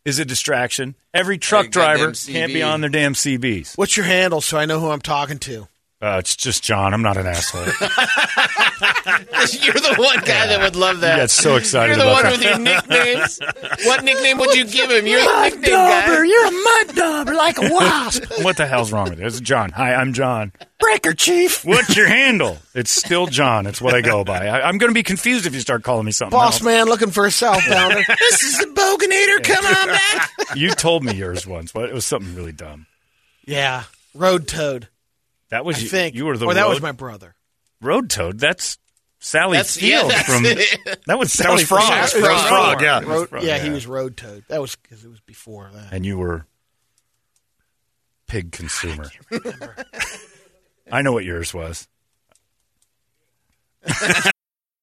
is 0.04 0.18
a 0.18 0.24
distraction, 0.24 0.94
every 1.14 1.38
truck 1.38 1.70
driver 1.70 2.12
can't 2.12 2.52
be 2.52 2.62
on 2.62 2.80
their 2.82 2.90
damn 2.90 3.14
CBs. 3.14 3.78
What's 3.78 3.96
your 3.96 4.06
handle 4.06 4.40
so 4.40 4.58
I 4.58 4.66
know 4.66 4.80
who 4.80 4.90
I'm 4.90 5.00
talking 5.00 5.38
to? 5.40 5.66
Uh, 6.02 6.16
it's 6.18 6.34
just 6.36 6.62
John. 6.62 6.92
I'm 6.92 7.00
not 7.02 7.16
an 7.16 7.26
asshole. 7.26 7.62
You're 7.64 7.72
the 9.74 9.94
one 9.98 10.18
guy 10.20 10.46
that 10.48 10.58
would 10.60 10.76
love 10.76 11.00
that. 11.00 11.14
You 11.16 11.22
got 11.22 11.30
so 11.30 11.56
excited 11.56 11.96
You're 11.96 12.04
the 12.04 12.10
about 12.10 12.24
one 12.24 12.24
that. 12.24 12.32
with 12.32 12.42
your 12.42 12.58
nicknames. 12.58 13.38
what 13.86 14.04
nickname 14.04 14.36
would 14.38 14.54
you 14.54 14.66
give 14.66 14.90
him? 14.90 15.06
You're 15.06 15.20
the 15.22 15.42
nickname 15.50 15.70
guy. 15.70 16.22
You're 16.24 16.46
a 16.46 16.50
mud 16.50 16.94
dauber 16.96 17.34
like 17.34 17.56
a 17.58 17.62
wasp. 17.72 18.24
what 18.42 18.56
the 18.58 18.66
hell's 18.66 18.92
wrong 18.92 19.08
with 19.10 19.20
it? 19.20 19.26
It's 19.26 19.40
John. 19.40 19.70
Hi, 19.70 19.94
I'm 19.94 20.12
John. 20.12 20.52
Breaker 20.78 21.14
chief. 21.14 21.64
What's 21.64 21.96
your 21.96 22.08
handle? 22.08 22.58
It's 22.74 22.90
still 22.90 23.26
John. 23.26 23.66
It's 23.66 23.80
what 23.80 23.94
I 23.94 24.02
go 24.02 24.24
by. 24.24 24.46
I, 24.48 24.68
I'm 24.68 24.76
going 24.76 24.90
to 24.90 24.94
be 24.94 25.02
confused 25.04 25.46
if 25.46 25.54
you 25.54 25.60
start 25.60 25.84
calling 25.84 26.04
me 26.04 26.12
something 26.12 26.36
Boss 26.36 26.54
else. 26.56 26.62
man 26.62 26.86
looking 26.86 27.10
for 27.10 27.24
a 27.24 27.28
southbounder. 27.30 28.02
This 28.18 28.42
is 28.42 28.58
the 28.58 28.66
Boganator. 28.66 29.42
Come 29.54 29.64
on 29.64 29.86
back. 29.88 30.30
You 30.56 30.70
told 30.70 31.02
me 31.04 31.14
yours 31.14 31.46
once, 31.46 31.72
but 31.72 31.88
it 31.88 31.94
was 31.94 32.04
something 32.04 32.34
really 32.34 32.52
dumb. 32.52 32.86
yeah. 33.46 33.84
Road 34.16 34.46
toad. 34.46 34.86
That 35.54 35.64
was 35.64 35.76
I 35.76 35.80
you, 35.82 35.88
think. 35.88 36.14
you 36.16 36.26
were 36.26 36.36
the 36.36 36.46
or 36.46 36.54
that 36.54 36.68
was 36.68 36.82
my 36.82 36.90
brother. 36.90 37.36
road 37.80 38.10
toad. 38.10 38.40
That's 38.40 38.76
Sally 39.20 39.56
That's- 39.56 39.80
yeah, 39.80 40.00
Field 40.00 40.10
that's 40.10 40.26
from. 40.26 40.44
it. 40.44 40.58
That 41.06 41.16
was 41.18 41.32
That 41.34 41.52
was 41.52 41.64
Sally 41.64 41.64
Frog. 41.64 41.82
Field. 42.08 42.24
That 42.24 42.32
was 42.32 42.42
Frog, 42.42 42.82
yeah. 42.82 42.98
That 43.00 43.08
was 43.08 43.16
Road, 43.20 43.28
Frog, 43.28 43.42
yeah, 43.44 43.58
he 43.58 43.70
was 43.70 43.86
road 43.86 44.16
toad. 44.16 44.44
That 44.48 44.60
was 44.60 44.74
because 44.74 45.04
it 45.04 45.08
was 45.08 45.20
before 45.20 45.70
that. 45.72 45.92
and 45.92 46.04
you 46.04 46.18
were 46.18 46.44
pig 48.26 48.50
consumer. 48.50 49.10
I 50.90 51.02
know 51.02 51.12
what 51.12 51.24
yours 51.24 51.54
was. 51.54 51.86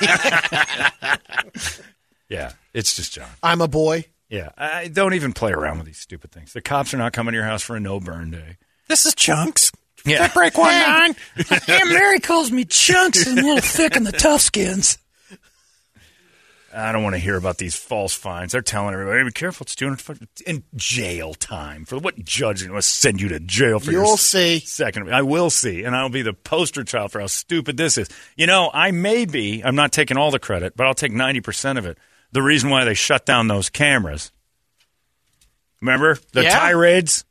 Yeah, 2.28 2.52
it's 2.72 2.96
just 2.96 3.12
John. 3.12 3.28
I'm 3.42 3.60
a 3.60 3.68
boy. 3.68 4.06
Yeah, 4.28 4.48
I 4.56 4.88
don't 4.88 5.14
even 5.14 5.32
play 5.32 5.52
around 5.52 5.78
with 5.78 5.86
these 5.86 5.98
stupid 5.98 6.32
things. 6.32 6.52
The 6.52 6.62
cops 6.62 6.94
are 6.94 6.96
not 6.96 7.12
coming 7.12 7.32
to 7.32 7.36
your 7.36 7.44
house 7.44 7.62
for 7.62 7.76
a 7.76 7.80
no 7.80 8.00
burn 8.00 8.30
day. 8.30 8.56
This 8.88 9.06
is 9.06 9.14
Chunks. 9.14 9.70
Yeah, 10.06 10.28
Break 10.32 10.58
one 10.58 10.72
nine. 10.72 11.16
yeah, 11.68 11.84
Mary 11.84 12.18
calls 12.20 12.50
me 12.50 12.64
chunks 12.64 13.26
and 13.26 13.38
a 13.38 13.42
little 13.42 13.60
thick 13.60 13.96
in 13.96 14.04
the 14.04 14.12
tough 14.12 14.42
skins. 14.42 14.98
I 16.74 16.92
don't 16.92 17.02
want 17.02 17.14
to 17.14 17.18
hear 17.20 17.36
about 17.36 17.58
these 17.58 17.76
false 17.76 18.14
fines. 18.14 18.52
They're 18.52 18.60
telling 18.62 18.94
everybody, 18.94 19.22
"Be 19.24 19.30
careful, 19.30 19.64
it's 19.64 19.74
two 19.74 19.86
hundred 19.88 20.28
in 20.46 20.64
jail 20.74 21.34
time 21.34 21.84
for 21.84 21.98
what 21.98 22.18
judge 22.24 22.62
is 22.62 22.66
going 22.66 22.78
to 22.78 22.82
send 22.82 23.20
you 23.20 23.28
to 23.28 23.40
jail 23.40 23.78
for 23.78 23.92
your 23.92 24.04
You'll 24.04 24.16
see. 24.16 24.58
second. 24.60 25.12
I 25.14 25.22
will 25.22 25.50
see, 25.50 25.84
and 25.84 25.94
I'll 25.94 26.08
be 26.08 26.22
the 26.22 26.32
poster 26.32 26.82
child 26.84 27.12
for 27.12 27.20
how 27.20 27.26
stupid 27.28 27.76
this 27.76 27.96
is. 27.96 28.08
You 28.36 28.46
know, 28.46 28.70
I 28.74 28.90
may 28.90 29.24
be. 29.24 29.62
I'm 29.64 29.76
not 29.76 29.92
taking 29.92 30.16
all 30.16 30.30
the 30.30 30.38
credit, 30.38 30.76
but 30.76 30.86
I'll 30.86 30.94
take 30.94 31.12
ninety 31.12 31.40
percent 31.40 31.78
of 31.78 31.86
it. 31.86 31.96
The 32.32 32.42
reason 32.42 32.70
why 32.70 32.84
they 32.84 32.94
shut 32.94 33.24
down 33.24 33.46
those 33.48 33.70
cameras. 33.70 34.32
Remember 35.80 36.18
the 36.32 36.42
Yeah. 36.44 36.58
tirades 36.58 37.24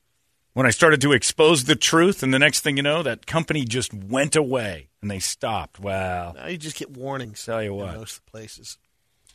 when 0.53 0.65
I 0.65 0.69
started 0.69 1.01
to 1.01 1.11
expose 1.11 1.63
the 1.65 1.75
truth, 1.75 2.21
and 2.23 2.33
the 2.33 2.39
next 2.39 2.61
thing 2.61 2.77
you 2.77 2.83
know, 2.83 3.01
that 3.03 3.25
company 3.25 3.65
just 3.65 3.93
went 3.93 4.35
away 4.35 4.89
and 5.01 5.09
they 5.09 5.19
stopped. 5.19 5.79
Wow. 5.79 6.33
Now 6.33 6.47
you 6.47 6.57
just 6.57 6.77
get 6.77 6.91
warnings. 6.91 7.43
Tell 7.43 7.61
you 7.63 7.71
in 7.71 7.77
what. 7.77 7.95
most 7.97 8.25
places. 8.27 8.77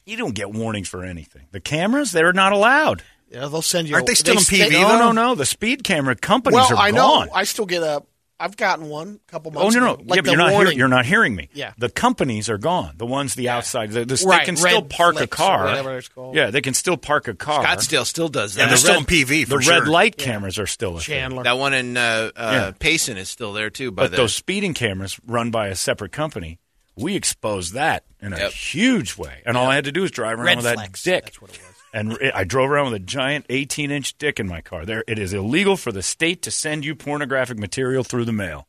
You 0.08 0.16
don't 0.16 0.34
get 0.34 0.50
warnings 0.50 0.88
for 0.88 1.04
anything. 1.04 1.46
The 1.52 1.60
cameras, 1.60 2.12
they're 2.12 2.32
not 2.32 2.52
allowed. 2.52 3.02
Yeah, 3.30 3.40
they'll 3.48 3.60
send 3.62 3.88
you. 3.88 3.94
Aren't 3.94 4.06
they 4.06 4.14
still 4.14 4.38
in 4.38 4.40
stay- 4.40 4.68
PV, 4.70 4.72
No, 4.72 4.88
though? 4.88 4.98
no, 4.98 5.12
no. 5.12 5.34
The 5.34 5.44
speed 5.44 5.84
camera 5.84 6.16
companies 6.16 6.54
Well, 6.54 6.76
are 6.78 6.82
I 6.82 6.90
gone. 6.92 7.26
know. 7.26 7.32
I 7.34 7.44
still 7.44 7.66
get 7.66 7.82
a. 7.82 8.02
I've 8.40 8.56
gotten 8.56 8.88
one 8.88 9.18
a 9.26 9.30
couple 9.30 9.52
Oh 9.56 9.68
no 9.68 9.80
no! 9.80 9.94
ago. 9.94 10.02
yeah, 10.06 10.20
but 10.22 10.26
you're 10.26 10.36
not 10.36 10.52
hear, 10.52 10.70
you're 10.70 10.86
not 10.88 11.04
hearing 11.04 11.34
me. 11.34 11.48
Yeah. 11.52 11.72
the 11.76 11.88
companies 11.90 12.48
are 12.48 12.56
gone. 12.56 12.94
The 12.96 13.04
ones 13.04 13.34
the 13.34 13.48
outside. 13.48 13.90
The, 13.90 14.04
the, 14.04 14.24
Right, 14.24 14.38
they 14.42 14.44
can 14.46 14.56
still 14.56 14.82
park 14.82 15.20
a 15.20 15.26
car. 15.26 15.64
whatever 15.64 15.98
it's 15.98 16.06
called. 16.08 16.36
Yeah, 16.36 16.50
they 16.52 16.60
can 16.60 16.72
still 16.72 16.96
park 16.96 17.26
a 17.26 17.34
car. 17.34 17.64
Scottsdale 17.64 18.06
still 18.06 18.28
does 18.28 18.54
that. 18.54 18.62
And 18.62 18.70
they're 18.70 18.76
the 18.76 18.80
still 18.80 18.94
red- 19.00 19.10
in 19.12 19.26
PV 19.26 19.44
for 19.48 19.56
the 19.56 19.62
sure. 19.62 19.80
red 19.80 19.88
light 19.88 20.16
cameras 20.16 20.56
are 20.58 20.68
still 20.68 20.90
a 20.96 21.00
thing. 21.00 21.16
Chandler. 21.16 21.42
That 21.42 21.58
one 21.58 21.74
in 21.74 21.96
uh, 21.96 22.30
uh, 22.36 22.50
Yeah. 22.52 22.70
Payson 22.78 23.16
is 23.16 23.28
still 23.28 23.52
there 23.52 23.70
too. 23.70 23.90
By 23.90 24.04
But 24.04 24.12
the 24.12 24.16
those 24.18 24.36
speeding 24.36 24.72
cameras 24.72 25.18
run 25.26 25.50
by 25.50 25.66
a 25.66 25.74
separate 25.74 26.12
company. 26.12 26.60
We 26.94 27.16
exposed 27.16 27.74
that 27.74 28.04
in 28.20 28.32
a 28.32 28.38
Yep. 28.38 28.52
huge 28.52 29.16
way, 29.16 29.42
and 29.46 29.56
all 29.56 29.66
I 29.66 29.74
had 29.76 29.84
to 29.84 29.92
do 29.92 30.02
was 30.02 30.10
drive 30.10 30.38
around 30.38 30.46
Red 30.46 30.56
with 30.56 30.64
that 30.64 30.74
flex. 30.74 31.02
dick. 31.02 31.24
That's 31.24 31.40
what 31.40 31.50
it 31.52 31.58
was. 31.58 31.74
And 31.92 32.12
it- 32.20 32.34
I 32.34 32.44
drove 32.44 32.70
around 32.70 32.86
with 32.92 32.94
a 32.94 33.04
giant 33.04 33.46
18 33.48 33.90
inch 33.90 34.16
dick 34.18 34.38
in 34.40 34.46
my 34.46 34.60
car. 34.60 34.84
There, 34.84 35.04
it 35.08 35.18
is 35.18 35.32
illegal 35.32 35.76
for 35.76 35.90
the 35.92 36.02
state 36.02 36.42
to 36.42 36.50
send 36.50 36.84
you 36.84 36.94
pornographic 36.94 37.58
material 37.58 38.04
through 38.04 38.24
the 38.26 38.32
mail. 38.32 38.66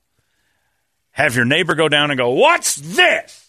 Have 1.11 1.35
your 1.35 1.45
neighbor 1.45 1.75
go 1.75 1.89
down 1.89 2.11
and 2.11 2.17
go, 2.17 2.29
"What's 2.29 2.75
this? 2.75 3.47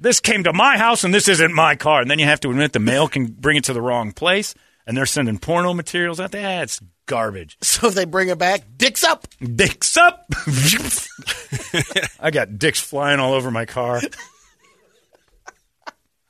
This 0.00 0.20
came 0.20 0.44
to 0.44 0.52
my 0.52 0.78
house, 0.78 1.02
and 1.04 1.12
this 1.12 1.28
isn't 1.28 1.52
my 1.52 1.74
car." 1.74 2.00
And 2.00 2.10
then 2.10 2.18
you 2.18 2.24
have 2.24 2.40
to 2.40 2.50
admit 2.50 2.72
the 2.72 2.78
mail 2.78 3.08
can 3.08 3.26
bring 3.26 3.56
it 3.56 3.64
to 3.64 3.72
the 3.72 3.82
wrong 3.82 4.12
place, 4.12 4.54
and 4.86 4.96
they're 4.96 5.04
sending 5.06 5.38
porno 5.38 5.74
materials 5.74 6.18
out 6.20 6.30
there. 6.30 6.42
That's 6.42 6.80
garbage. 7.06 7.56
So 7.62 7.88
if 7.88 7.94
they 7.94 8.04
bring 8.04 8.28
it 8.28 8.38
back, 8.38 8.62
dicks 8.78 9.02
up. 9.04 9.26
Dicks 9.40 9.96
up. 9.96 10.30
I 12.20 12.30
got 12.30 12.58
dicks 12.58 12.80
flying 12.80 13.20
all 13.20 13.34
over 13.34 13.50
my 13.50 13.64
car. 13.66 14.00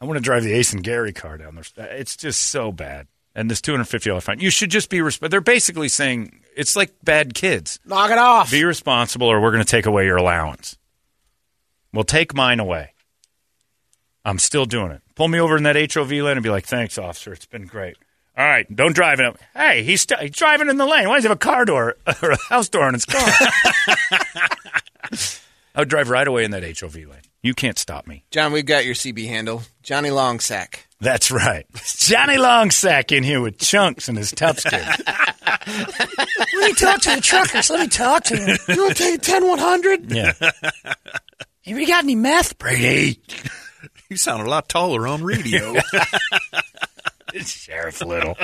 I 0.00 0.04
want 0.04 0.16
to 0.16 0.22
drive 0.22 0.44
the 0.44 0.52
Ace 0.52 0.72
and 0.72 0.82
Gary 0.82 1.12
car 1.12 1.38
down 1.38 1.54
there. 1.56 1.88
It's 1.96 2.16
just 2.16 2.40
so 2.50 2.70
bad. 2.72 3.08
And 3.34 3.50
this 3.50 3.60
two 3.60 3.72
hundred 3.72 3.84
fifty 3.86 4.10
dollar 4.10 4.20
fine. 4.20 4.40
You 4.40 4.50
should 4.50 4.70
just 4.70 4.90
be. 4.90 4.98
Resp- 4.98 5.28
they're 5.30 5.40
basically 5.40 5.88
saying 5.88 6.40
it's 6.56 6.74
like 6.74 6.92
bad 7.04 7.34
kids. 7.34 7.78
Knock 7.84 8.10
it 8.10 8.18
off. 8.18 8.50
Be 8.50 8.64
responsible, 8.64 9.28
or 9.28 9.40
we're 9.40 9.52
going 9.52 9.62
to 9.64 9.70
take 9.70 9.86
away 9.86 10.06
your 10.06 10.16
allowance. 10.16 10.76
Well, 11.92 12.04
take 12.04 12.34
mine 12.34 12.58
away. 12.58 12.94
I'm 14.24 14.38
still 14.40 14.64
doing 14.66 14.90
it. 14.90 15.02
Pull 15.14 15.28
me 15.28 15.38
over 15.40 15.56
in 15.56 15.62
that 15.64 15.76
HOV 15.94 16.10
lane 16.10 16.26
and 16.36 16.42
be 16.42 16.50
like, 16.50 16.66
"Thanks, 16.66 16.98
officer. 16.98 17.32
It's 17.32 17.46
been 17.46 17.66
great." 17.66 17.96
All 18.36 18.44
right, 18.44 18.66
don't 18.74 18.94
drive 18.94 19.18
it. 19.18 19.36
Hey, 19.52 19.82
he's, 19.82 20.02
st- 20.02 20.20
he's 20.20 20.30
driving 20.30 20.68
in 20.68 20.76
the 20.76 20.86
lane. 20.86 21.08
Why 21.08 21.16
does 21.16 21.24
he 21.24 21.28
have 21.28 21.36
a 21.36 21.40
car 21.40 21.64
door 21.64 21.96
or 22.22 22.30
a 22.30 22.38
house 22.48 22.68
door 22.68 22.84
on 22.84 22.94
his 22.94 23.04
car? 23.04 23.20
I 25.74 25.80
would 25.80 25.88
drive 25.88 26.08
right 26.08 26.26
away 26.26 26.44
in 26.44 26.52
that 26.52 26.62
HOV 26.62 26.94
lane. 26.94 27.22
You 27.48 27.54
can't 27.54 27.78
stop 27.78 28.06
me. 28.06 28.24
John, 28.30 28.52
we've 28.52 28.66
got 28.66 28.84
your 28.84 28.94
CB 28.94 29.26
handle, 29.26 29.62
Johnny 29.82 30.10
Longsack. 30.10 30.80
That's 31.00 31.30
right. 31.30 31.64
It's 31.76 32.06
Johnny 32.06 32.36
Longsack 32.36 33.10
in 33.10 33.24
here 33.24 33.40
with 33.40 33.56
chunks 33.58 34.06
and 34.06 34.18
his 34.18 34.32
tough 34.32 34.58
skin. 34.58 34.78
Let 35.06 36.52
me 36.52 36.74
talk 36.74 37.00
to 37.00 37.14
the 37.16 37.22
truckers. 37.22 37.70
Let 37.70 37.80
me 37.80 37.86
talk 37.88 38.24
to 38.24 38.36
them. 38.36 38.58
You 38.68 38.82
want 38.82 38.98
to 38.98 39.02
take 39.02 39.14
a 39.14 39.18
10 39.22 39.48
100? 39.48 40.12
Yeah. 40.12 40.32
Have 40.42 40.98
you 41.64 41.86
got 41.86 42.04
any 42.04 42.16
meth? 42.16 42.58
Brady. 42.58 43.18
You 44.10 44.18
sound 44.18 44.46
a 44.46 44.50
lot 44.50 44.68
taller 44.68 45.08
on 45.08 45.24
radio. 45.24 45.74
Sheriff 47.34 48.02
Little. 48.02 48.36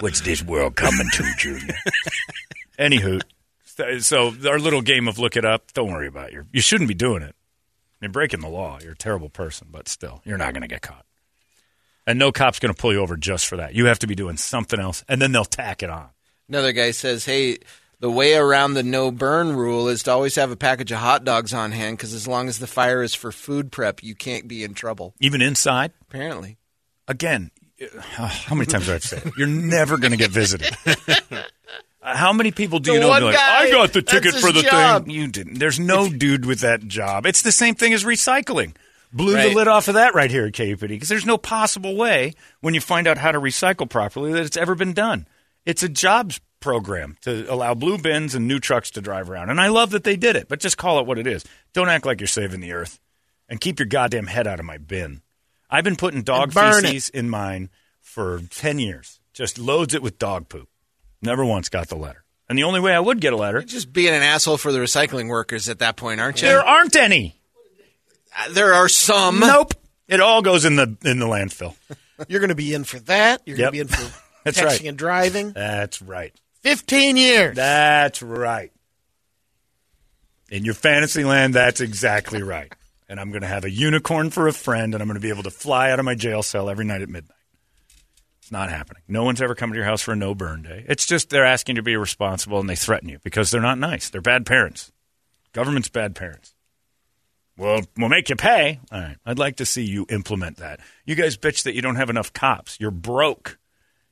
What's 0.00 0.20
this 0.20 0.42
world 0.42 0.76
coming 0.76 1.08
to, 1.14 1.32
Junior? 1.38 1.76
Anywho, 2.78 3.22
so 4.02 4.34
our 4.46 4.58
little 4.58 4.82
game 4.82 5.08
of 5.08 5.18
look 5.18 5.38
it 5.38 5.46
up. 5.46 5.72
Don't 5.72 5.90
worry 5.90 6.08
about 6.08 6.30
it. 6.34 6.44
You 6.52 6.60
shouldn't 6.60 6.88
be 6.88 6.94
doing 6.94 7.22
it. 7.22 7.34
You're 8.04 8.12
breaking 8.12 8.40
the 8.40 8.48
law. 8.48 8.78
You're 8.82 8.92
a 8.92 8.96
terrible 8.96 9.30
person, 9.30 9.68
but 9.70 9.88
still, 9.88 10.20
you're 10.26 10.36
not 10.36 10.52
going 10.52 10.60
to 10.60 10.68
get 10.68 10.82
caught. 10.82 11.06
And 12.06 12.18
no 12.18 12.32
cop's 12.32 12.58
going 12.58 12.72
to 12.72 12.78
pull 12.78 12.92
you 12.92 13.00
over 13.00 13.16
just 13.16 13.46
for 13.46 13.56
that. 13.56 13.74
You 13.74 13.86
have 13.86 13.98
to 14.00 14.06
be 14.06 14.14
doing 14.14 14.36
something 14.36 14.78
else, 14.78 15.02
and 15.08 15.22
then 15.22 15.32
they'll 15.32 15.46
tack 15.46 15.82
it 15.82 15.88
on. 15.88 16.10
Another 16.46 16.72
guy 16.72 16.90
says, 16.90 17.24
"Hey, 17.24 17.60
the 18.00 18.10
way 18.10 18.34
around 18.34 18.74
the 18.74 18.82
no 18.82 19.10
burn 19.10 19.56
rule 19.56 19.88
is 19.88 20.02
to 20.02 20.10
always 20.10 20.34
have 20.34 20.50
a 20.50 20.56
package 20.56 20.92
of 20.92 20.98
hot 20.98 21.24
dogs 21.24 21.54
on 21.54 21.72
hand 21.72 21.96
because 21.96 22.12
as 22.12 22.28
long 22.28 22.46
as 22.46 22.58
the 22.58 22.66
fire 22.66 23.02
is 23.02 23.14
for 23.14 23.32
food 23.32 23.72
prep, 23.72 24.02
you 24.02 24.14
can't 24.14 24.46
be 24.46 24.64
in 24.64 24.74
trouble." 24.74 25.14
Even 25.18 25.40
inside. 25.40 25.92
Apparently, 26.02 26.58
Again, 27.08 27.52
how 28.10 28.54
many 28.54 28.66
times 28.66 28.84
do 28.84 28.90
I 28.90 28.94
have 28.94 29.02
to 29.02 29.08
say 29.08 29.16
it? 29.24 29.32
You're 29.38 29.46
never 29.46 29.96
going 29.96 30.10
to 30.10 30.18
get 30.18 30.30
visited. 30.30 30.76
Uh, 32.04 32.14
How 32.16 32.32
many 32.32 32.50
people 32.52 32.78
do 32.80 32.90
The 32.90 32.94
you 32.96 33.00
know? 33.00 33.08
like, 33.08 33.34
I 33.36 33.70
got 33.70 33.92
the 33.92 34.02
ticket 34.02 34.34
for 34.34 34.52
the 34.52 34.62
job." 34.62 35.06
thing. 35.06 35.14
You 35.14 35.26
didn't. 35.28 35.58
There's 35.58 35.80
no 35.80 36.08
dude 36.10 36.44
with 36.44 36.60
that 36.60 36.86
job. 36.86 37.24
It's 37.26 37.42
the 37.42 37.52
same 37.52 37.74
thing 37.74 37.92
as 37.94 38.04
recycling. 38.04 38.74
Blew 39.12 39.40
the 39.40 39.54
lid 39.54 39.68
off 39.68 39.86
of 39.88 39.94
that 39.94 40.14
right 40.14 40.30
here 40.30 40.44
at 40.46 40.52
KUPD 40.54 40.88
because 40.88 41.08
there's 41.08 41.24
no 41.24 41.38
possible 41.38 41.94
way 41.96 42.34
when 42.60 42.74
you 42.74 42.80
find 42.80 43.06
out 43.06 43.16
how 43.16 43.30
to 43.30 43.38
recycle 43.40 43.88
properly 43.88 44.32
that 44.32 44.44
it's 44.44 44.56
ever 44.56 44.74
been 44.74 44.92
done. 44.92 45.28
It's 45.64 45.84
a 45.84 45.88
jobs 45.88 46.40
program 46.58 47.16
to 47.22 47.46
allow 47.52 47.74
blue 47.74 47.96
bins 47.96 48.34
and 48.34 48.48
new 48.48 48.58
trucks 48.58 48.90
to 48.92 49.00
drive 49.00 49.30
around. 49.30 49.50
And 49.50 49.60
I 49.60 49.68
love 49.68 49.90
that 49.90 50.02
they 50.02 50.16
did 50.16 50.34
it, 50.34 50.48
but 50.48 50.58
just 50.58 50.76
call 50.78 50.98
it 50.98 51.06
what 51.06 51.18
it 51.18 51.28
is. 51.28 51.44
Don't 51.72 51.88
act 51.88 52.04
like 52.06 52.20
you're 52.20 52.26
saving 52.26 52.60
the 52.60 52.72
earth 52.72 52.98
and 53.48 53.60
keep 53.60 53.78
your 53.78 53.86
goddamn 53.86 54.26
head 54.26 54.46
out 54.48 54.58
of 54.58 54.66
my 54.66 54.78
bin. 54.78 55.22
I've 55.70 55.84
been 55.84 55.96
putting 55.96 56.22
dog 56.22 56.52
burn 56.52 56.84
it. 56.84 56.88
feces 56.88 57.08
in 57.10 57.30
mine 57.30 57.70
for 58.00 58.40
10 58.50 58.78
years. 58.80 59.20
Just 59.32 59.58
loads 59.58 59.94
it 59.94 60.02
with 60.02 60.18
dog 60.18 60.48
poop. 60.48 60.68
Never 61.24 61.44
once 61.44 61.68
got 61.68 61.88
the 61.88 61.96
letter. 61.96 62.22
And 62.48 62.58
the 62.58 62.64
only 62.64 62.80
way 62.80 62.94
I 62.94 63.00
would 63.00 63.20
get 63.20 63.32
a 63.32 63.36
letter, 63.36 63.62
just 63.62 63.92
being 63.92 64.14
an 64.14 64.22
asshole 64.22 64.58
for 64.58 64.70
the 64.70 64.78
recycling 64.78 65.28
workers 65.28 65.68
at 65.70 65.78
that 65.78 65.96
point, 65.96 66.20
aren't 66.20 66.42
you? 66.42 66.48
there 66.48 66.60
aren't 66.62 66.94
any. 66.94 67.34
Uh, 68.38 68.50
there 68.52 68.74
are 68.74 68.88
some. 68.88 69.40
Nope. 69.40 69.72
It 70.06 70.20
all 70.20 70.42
goes 70.42 70.64
in 70.66 70.76
the 70.76 70.96
in 71.04 71.18
the 71.18 71.26
landfill. 71.26 71.74
You're 72.28 72.40
going 72.40 72.50
to 72.50 72.54
be 72.54 72.74
in 72.74 72.84
for 72.84 72.98
that. 73.00 73.40
You're 73.46 73.56
Yep. 73.56 73.72
going 73.72 73.86
to 73.88 73.96
be 73.96 74.02
in 74.02 74.08
for 74.10 74.20
That's 74.44 74.60
texting 74.60 74.64
right. 74.66 74.84
and 74.84 74.98
driving. 74.98 75.52
That's 75.52 76.02
right. 76.02 76.34
15 76.62 77.16
years. 77.16 77.56
That's 77.56 78.22
right. 78.22 78.70
In 80.50 80.64
your 80.64 80.74
fantasy 80.74 81.24
land, 81.24 81.54
that's 81.54 81.80
exactly 81.80 82.42
right. 82.42 82.72
And 83.08 83.18
I'm 83.18 83.30
going 83.30 83.40
to 83.42 83.48
have 83.48 83.64
a 83.64 83.70
unicorn 83.70 84.30
for 84.30 84.46
a 84.48 84.52
friend, 84.52 84.94
and 84.94 85.02
I'm 85.02 85.08
going 85.08 85.16
to 85.16 85.20
be 85.20 85.30
able 85.30 85.42
to 85.44 85.50
fly 85.50 85.90
out 85.90 85.98
of 85.98 86.04
my 86.04 86.14
jail 86.14 86.42
cell 86.42 86.68
every 86.68 86.84
night 86.84 87.00
at 87.02 87.08
midnight. 87.08 87.33
It's 88.44 88.52
not 88.52 88.68
happening. 88.68 89.02
No 89.08 89.24
one's 89.24 89.40
ever 89.40 89.54
come 89.54 89.70
to 89.70 89.76
your 89.76 89.86
house 89.86 90.02
for 90.02 90.12
a 90.12 90.16
no 90.16 90.34
burn 90.34 90.64
day. 90.64 90.84
It's 90.86 91.06
just 91.06 91.30
they're 91.30 91.46
asking 91.46 91.76
you 91.76 91.80
to 91.80 91.82
be 91.82 91.96
responsible, 91.96 92.60
and 92.60 92.68
they 92.68 92.76
threaten 92.76 93.08
you 93.08 93.18
because 93.24 93.50
they're 93.50 93.62
not 93.62 93.78
nice. 93.78 94.10
They're 94.10 94.20
bad 94.20 94.44
parents. 94.44 94.92
Government's 95.54 95.88
bad 95.88 96.14
parents. 96.14 96.54
Well, 97.56 97.80
we'll 97.96 98.10
make 98.10 98.28
you 98.28 98.36
pay. 98.36 98.80
All 98.92 99.00
right. 99.00 99.16
I'd 99.24 99.38
like 99.38 99.56
to 99.56 99.64
see 99.64 99.82
you 99.82 100.04
implement 100.10 100.58
that. 100.58 100.80
You 101.06 101.14
guys 101.14 101.38
bitch 101.38 101.62
that 101.62 101.74
you 101.74 101.80
don't 101.80 101.96
have 101.96 102.10
enough 102.10 102.34
cops. 102.34 102.78
You're 102.78 102.90
broke. 102.90 103.56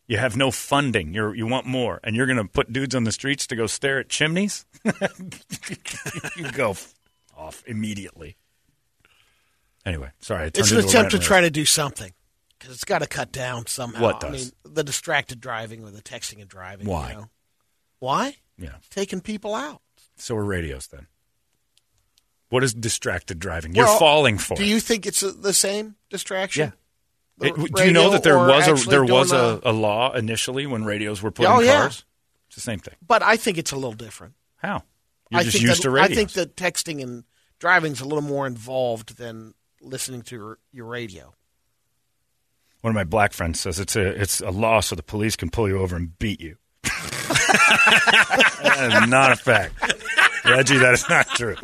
You 0.07 0.17
have 0.17 0.35
no 0.35 0.51
funding. 0.51 1.13
You're, 1.13 1.35
you 1.35 1.47
want 1.47 1.67
more. 1.67 2.01
And 2.03 2.17
you're 2.17 2.25
going 2.25 2.39
to 2.39 2.47
put 2.47 2.73
dudes 2.73 2.95
on 2.95 3.05
the 3.05 3.13
streets 3.13 3.47
to 3.49 3.55
go 3.57 3.67
stare 3.67 3.99
at 3.99 4.09
chimneys? 4.09 4.65
you 6.39 6.51
go 6.53 6.75
off 7.37 7.63
immediately. 7.67 8.39
Anyway, 9.85 10.09
sorry. 10.21 10.45
I 10.45 10.47
It's 10.47 10.71
an 10.71 10.79
attempt 10.79 11.11
to 11.11 11.19
try 11.19 11.43
to 11.43 11.51
do 11.51 11.67
something 11.67 12.15
because 12.63 12.77
it's 12.77 12.85
got 12.85 13.01
to 13.01 13.07
cut 13.09 13.33
down 13.33 13.67
somehow. 13.67 14.01
What 14.03 14.21
does? 14.21 14.31
I 14.31 14.33
mean, 14.33 14.75
the 14.75 14.85
distracted 14.85 15.41
driving 15.41 15.83
or 15.85 15.91
the 15.91 16.01
texting 16.03 16.41
and 16.41 16.49
driving. 16.49 16.87
you 16.87 16.93
Why? 16.93 17.13
know. 17.13 17.29
Why? 17.99 18.37
Yeah. 18.57 18.75
Taking 18.91 19.21
people 19.21 19.55
out. 19.55 19.81
So 20.17 20.37
are 20.37 20.45
radios 20.45 20.87
then. 20.87 21.07
What 22.51 22.63
is 22.63 22.75
distracted 22.75 23.39
driving? 23.39 23.75
You're 23.75 23.87
falling 23.99 24.39
for 24.39 24.57
Do 24.57 24.63
it. 24.63 24.67
you 24.69 24.79
think 24.79 25.07
it's 25.07 25.23
a, 25.23 25.33
the 25.33 25.53
same 25.55 25.97
distraction? 26.11 26.73
Yeah. 27.39 27.49
The 27.55 27.63
It- 27.65 27.75
do 27.75 27.85
you 27.87 27.93
know 27.93 28.11
that 28.11 28.23
there 28.23 28.39
was 28.39 28.69
a 28.69 28.89
there 28.89 29.05
was 29.05 29.33
a, 29.33 29.61
a 29.65 29.73
law 29.73 30.13
initially 30.13 30.67
when 30.67 30.85
radios 30.85 31.23
were 31.23 31.31
put 31.31 31.47
Oh, 31.47 31.61
in 31.61 31.67
yeah. 31.67 31.81
cars? 31.81 32.05
It's 32.49 32.57
the 32.57 32.61
same 32.61 32.79
thing. 32.79 32.95
But 33.07 33.23
I 33.23 33.37
think 33.37 33.57
it's 33.59 33.73
a 33.73 33.77
little 33.77 33.95
different. 33.95 34.35
How? 34.57 34.83
You're 35.31 35.41
I 35.41 35.45
just 35.45 35.57
think 35.57 35.67
used 35.67 35.79
that, 35.79 35.83
to 35.85 35.91
radios. 35.91 36.11
I 36.11 36.15
think 36.15 36.33
that 36.33 36.57
texting 36.57 37.03
and 37.03 37.25
driving 37.59 37.93
is 37.93 38.01
a 38.03 38.05
little 38.05 38.21
more 38.23 38.47
involved 38.47 39.17
than 39.17 39.55
listening 39.81 40.21
to 40.23 40.37
your, 40.37 40.59
your 40.73 40.87
radio. 40.87 41.33
One 42.83 42.91
of 42.91 42.95
my 42.95 43.05
black 43.05 43.33
friends 43.33 43.61
says 43.61 43.79
it's 43.81 43.97
a 43.97 44.21
it's 44.21 44.41
a 44.41 44.51
law 44.51 44.81
so 44.81 44.95
the 44.97 45.03
police 45.03 45.37
can 45.37 45.51
pull 45.51 45.69
you 45.69 45.79
over 45.79 45.97
and 45.97 46.19
beat 46.19 46.41
you. 46.41 46.57
that 46.83 49.01
is 49.03 49.09
not 49.09 49.33
a 49.33 49.37
fact. 49.37 49.75
Reggie, 50.45 50.77
that 50.79 50.95
is 50.95 51.09
not 51.09 51.27
true. 51.29 51.55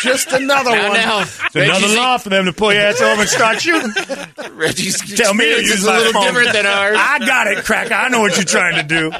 Just 0.00 0.32
another 0.32 0.70
Now, 0.70 0.88
one. 0.88 0.92
now, 0.94 1.20
It's 1.20 1.54
another 1.54 1.70
Reggie's- 1.72 1.96
law 1.96 2.16
for 2.18 2.30
them 2.30 2.46
to 2.46 2.52
pull 2.52 2.72
your 2.72 2.82
ass 2.82 3.00
over 3.02 3.20
and 3.20 3.28
start 3.30 3.60
shooting. 3.60 3.92
Reggie's 4.56 4.98
Tell 5.16 5.34
me 5.34 5.44
to 5.44 5.50
experience 5.60 5.68
use 5.68 5.78
is 5.80 5.84
a 5.86 5.92
little 5.92 6.12
phone. 6.12 6.22
different 6.24 6.52
than 6.54 6.66
ours. 6.66 6.96
I 6.98 7.18
got 7.18 7.46
it, 7.48 7.64
crack. 7.64 7.92
I 7.92 8.08
know 8.08 8.20
what 8.20 8.36
you're 8.36 8.44
trying 8.44 8.76
to 8.76 8.82
do. 8.82 9.12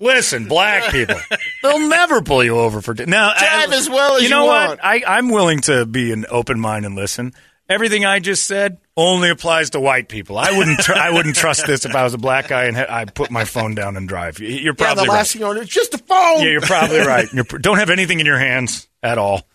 Listen, 0.00 0.48
black 0.48 0.90
people, 0.90 1.16
they'll 1.62 1.88
never 1.88 2.20
pull 2.22 2.42
you 2.42 2.58
over 2.58 2.80
for 2.80 2.94
now. 2.94 3.32
Drive 3.38 3.70
I- 3.70 3.76
as 3.76 3.88
well 3.90 4.16
as 4.16 4.22
you 4.22 4.28
you 4.28 4.34
know 4.34 4.46
want. 4.46 4.70
what? 4.70 4.84
I, 4.84 5.02
I'm 5.06 5.28
willing 5.28 5.60
to 5.62 5.84
be 5.86 6.10
an 6.12 6.24
open 6.30 6.58
mind 6.58 6.86
and 6.86 6.94
listen. 6.96 7.32
Everything 7.68 8.04
I 8.04 8.18
just 8.20 8.46
said 8.46 8.76
only 8.96 9.30
applies 9.30 9.70
to 9.70 9.80
white 9.80 10.08
people. 10.08 10.36
I 10.36 10.56
wouldn't. 10.56 10.80
Tr- 10.80 10.92
I 10.94 11.10
wouldn't 11.10 11.34
trust 11.36 11.66
this 11.66 11.86
if 11.86 11.94
I 11.94 12.04
was 12.04 12.12
a 12.12 12.18
black 12.18 12.48
guy 12.48 12.64
and 12.64 12.76
I 12.76 13.06
put 13.06 13.30
my 13.30 13.44
phone 13.46 13.74
down 13.74 13.96
and 13.96 14.06
drive. 14.06 14.38
You're 14.38 14.50
Yeah, 14.50 14.72
probably 14.76 15.04
the 15.04 15.08
right. 15.08 15.16
last 15.16 15.32
thing 15.32 15.40
you 15.40 15.46
want 15.46 15.58
it's 15.60 15.70
just 15.70 15.94
a 15.94 15.98
phone. 15.98 16.40
Yeah, 16.42 16.50
you're 16.50 16.60
probably 16.60 16.98
right. 17.00 17.26
You 17.32 17.42
don't 17.44 17.78
have 17.78 17.88
anything 17.90 18.20
in 18.20 18.26
your 18.26 18.38
hands 18.38 18.86
at 19.02 19.16
all 19.16 19.46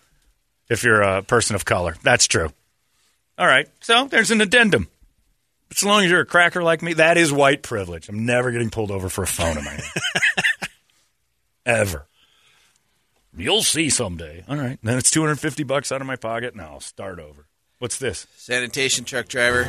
if 0.68 0.82
you're 0.82 1.02
a 1.02 1.22
person 1.22 1.54
of 1.54 1.64
color. 1.64 1.94
That's 2.02 2.26
true. 2.26 2.50
All 3.38 3.46
right. 3.46 3.68
So 3.80 4.06
there's 4.06 4.32
an 4.32 4.40
addendum. 4.40 4.88
As 5.70 5.84
long 5.84 6.02
as 6.04 6.10
you're 6.10 6.20
a 6.22 6.26
cracker 6.26 6.64
like 6.64 6.82
me, 6.82 6.94
that 6.94 7.16
is 7.16 7.32
white 7.32 7.62
privilege. 7.62 8.08
I'm 8.08 8.26
never 8.26 8.50
getting 8.50 8.70
pulled 8.70 8.90
over 8.90 9.08
for 9.08 9.22
a 9.22 9.26
phone 9.28 9.56
in 9.56 9.64
my 9.64 9.70
hand. 9.70 9.84
Ever. 11.64 12.06
You'll 13.36 13.62
see 13.62 13.88
someday. 13.90 14.42
All 14.48 14.56
right. 14.56 14.78
Then 14.82 14.98
it's 14.98 15.12
250 15.12 15.62
bucks 15.62 15.92
out 15.92 16.00
of 16.00 16.08
my 16.08 16.16
pocket. 16.16 16.56
Now 16.56 16.72
I'll 16.72 16.80
start 16.80 17.20
over. 17.20 17.46
What's 17.80 17.96
this? 17.98 18.26
Sanitation 18.36 19.04
truck 19.06 19.26
driver. 19.26 19.64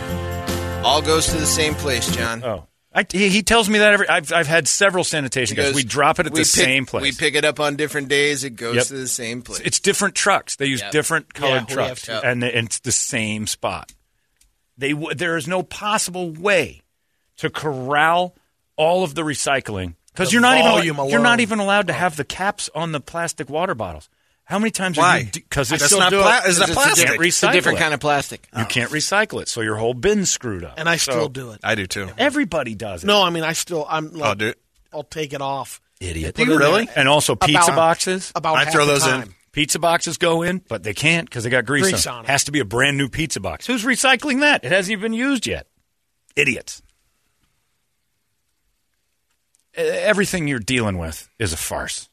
All 0.85 1.01
goes 1.01 1.27
to 1.27 1.37
the 1.37 1.45
same 1.45 1.75
place, 1.75 2.13
John. 2.15 2.43
Oh. 2.43 2.67
I, 2.93 3.05
he, 3.09 3.29
he 3.29 3.41
tells 3.41 3.69
me 3.69 3.79
that 3.79 3.93
every. 3.93 4.09
I've, 4.09 4.33
I've 4.33 4.47
had 4.47 4.67
several 4.67 5.05
sanitation 5.05 5.55
guys. 5.55 5.73
We 5.73 5.85
drop 5.85 6.19
it 6.19 6.25
at 6.25 6.33
the 6.33 6.39
pick- 6.39 6.45
same 6.45 6.85
place. 6.85 7.03
We 7.03 7.13
pick 7.13 7.35
it 7.35 7.45
up 7.45 7.61
on 7.61 7.77
different 7.77 8.09
days. 8.09 8.43
It 8.43 8.57
goes 8.57 8.75
Yep. 8.75 8.85
to 8.87 8.93
the 8.95 9.07
same 9.07 9.41
place. 9.43 9.61
It's 9.61 9.79
different 9.79 10.13
trucks. 10.15 10.57
They 10.57 10.65
use 10.65 10.81
Yep. 10.81 10.91
different 10.91 11.33
colored 11.33 11.69
Yeah, 11.69 11.75
we 11.77 11.83
have 11.83 12.01
trucks, 12.01 12.01
to. 12.21 12.27
and 12.27 12.43
it's 12.43 12.79
the 12.79 12.91
same 12.91 13.47
spot. 13.47 13.93
They 14.77 14.91
w- 14.91 15.15
there 15.15 15.37
is 15.37 15.47
no 15.47 15.63
possible 15.63 16.31
way 16.31 16.81
to 17.37 17.49
corral 17.49 18.35
all 18.75 19.05
of 19.05 19.15
the 19.15 19.21
recycling 19.21 19.95
because 20.11 20.33
you're 20.33 20.41
not 20.41 20.83
even 20.83 21.07
you're 21.07 21.21
not 21.21 21.39
even 21.39 21.59
allowed 21.59 21.87
to 21.87 21.93
have 21.93 22.17
the 22.17 22.25
caps 22.25 22.69
on 22.75 22.91
the 22.91 22.99
plastic 22.99 23.49
water 23.49 23.73
bottles. 23.73 24.09
How 24.51 24.59
many 24.59 24.69
times 24.71 24.97
are 24.97 25.01
Why? 25.01 25.17
you? 25.19 25.25
Because 25.31 25.69
That's 25.69 25.83
it's 25.83 25.97
not 25.97 26.09
do 26.09 26.19
pla- 26.21 26.41
it. 26.43 26.49
is 26.49 26.57
that 26.57 26.63
It's 26.63 26.71
a 26.71 26.73
plastic? 26.73 27.07
different 27.07 27.25
It's 27.25 27.41
a 27.43 27.51
different 27.53 27.77
recycle 27.77 27.81
kind 27.81 27.93
of 27.93 27.99
plastic. 28.01 28.47
You 28.57 28.65
can't 28.65 28.91
recycle 28.91 29.41
it, 29.41 29.47
so 29.47 29.61
your 29.61 29.77
whole 29.77 29.93
bin's 29.93 30.29
screwed 30.29 30.65
up. 30.65 30.73
And 30.77 30.89
I 30.89 30.97
So 30.97 31.11
still 31.13 31.29
do 31.29 31.51
it. 31.51 31.61
I 31.63 31.75
do 31.75 31.87
too. 31.87 32.09
Everybody 32.17 32.75
does 32.75 33.03
it. 33.03 33.07
No, 33.07 33.23
I 33.23 33.29
mean 33.29 33.43
I 33.43 33.53
still 33.53 33.85
I'm 33.89 34.11
like 34.11 34.23
I'll 34.27 34.35
do 34.35 34.47
it. 34.47 34.59
I'll 34.91 35.03
take 35.03 35.31
it 35.31 35.41
off. 35.41 35.79
idiot. 36.01 36.35
Put 36.35 36.49
it 36.49 36.51
in 36.51 36.57
really? 36.57 36.89
And 36.97 37.07
also 37.07 37.33
pizza 37.35 37.63
About- 37.63 37.75
boxes. 37.77 38.33
About 38.35 38.57
I 38.57 38.65
half 38.65 38.73
throw 38.73 38.85
the 38.85 38.91
those 38.91 39.05
in. 39.05 39.09
time. 39.11 39.35
Pizza 39.53 39.79
boxes 39.79 40.17
go 40.17 40.41
in, 40.41 40.61
but 40.67 40.83
they 40.83 40.93
can't 40.93 41.29
because 41.29 41.45
they 41.45 41.49
got 41.49 41.65
grease, 41.65 41.83
Grease 41.89 42.05
on. 42.07 42.15
on 42.15 42.25
it. 42.25 42.27
it. 42.27 42.31
Has 42.31 42.43
to 42.43 42.51
be 42.51 42.59
a 42.59 42.65
brand 42.65 42.97
new 42.97 43.07
pizza 43.07 43.39
box. 43.39 43.65
Who's 43.67 43.85
recycling 43.85 44.41
that? 44.41 44.65
It 44.65 44.71
hasn't 44.73 44.91
even 44.91 45.11
been 45.11 45.13
used 45.13 45.47
yet. 45.47 45.67
Idiots. 46.35 46.81
Everything 49.75 50.47
you're 50.49 50.59
dealing 50.59 50.97
with 50.97 51.29
is 51.39 51.53
a 51.53 51.57
farce. 51.57 52.09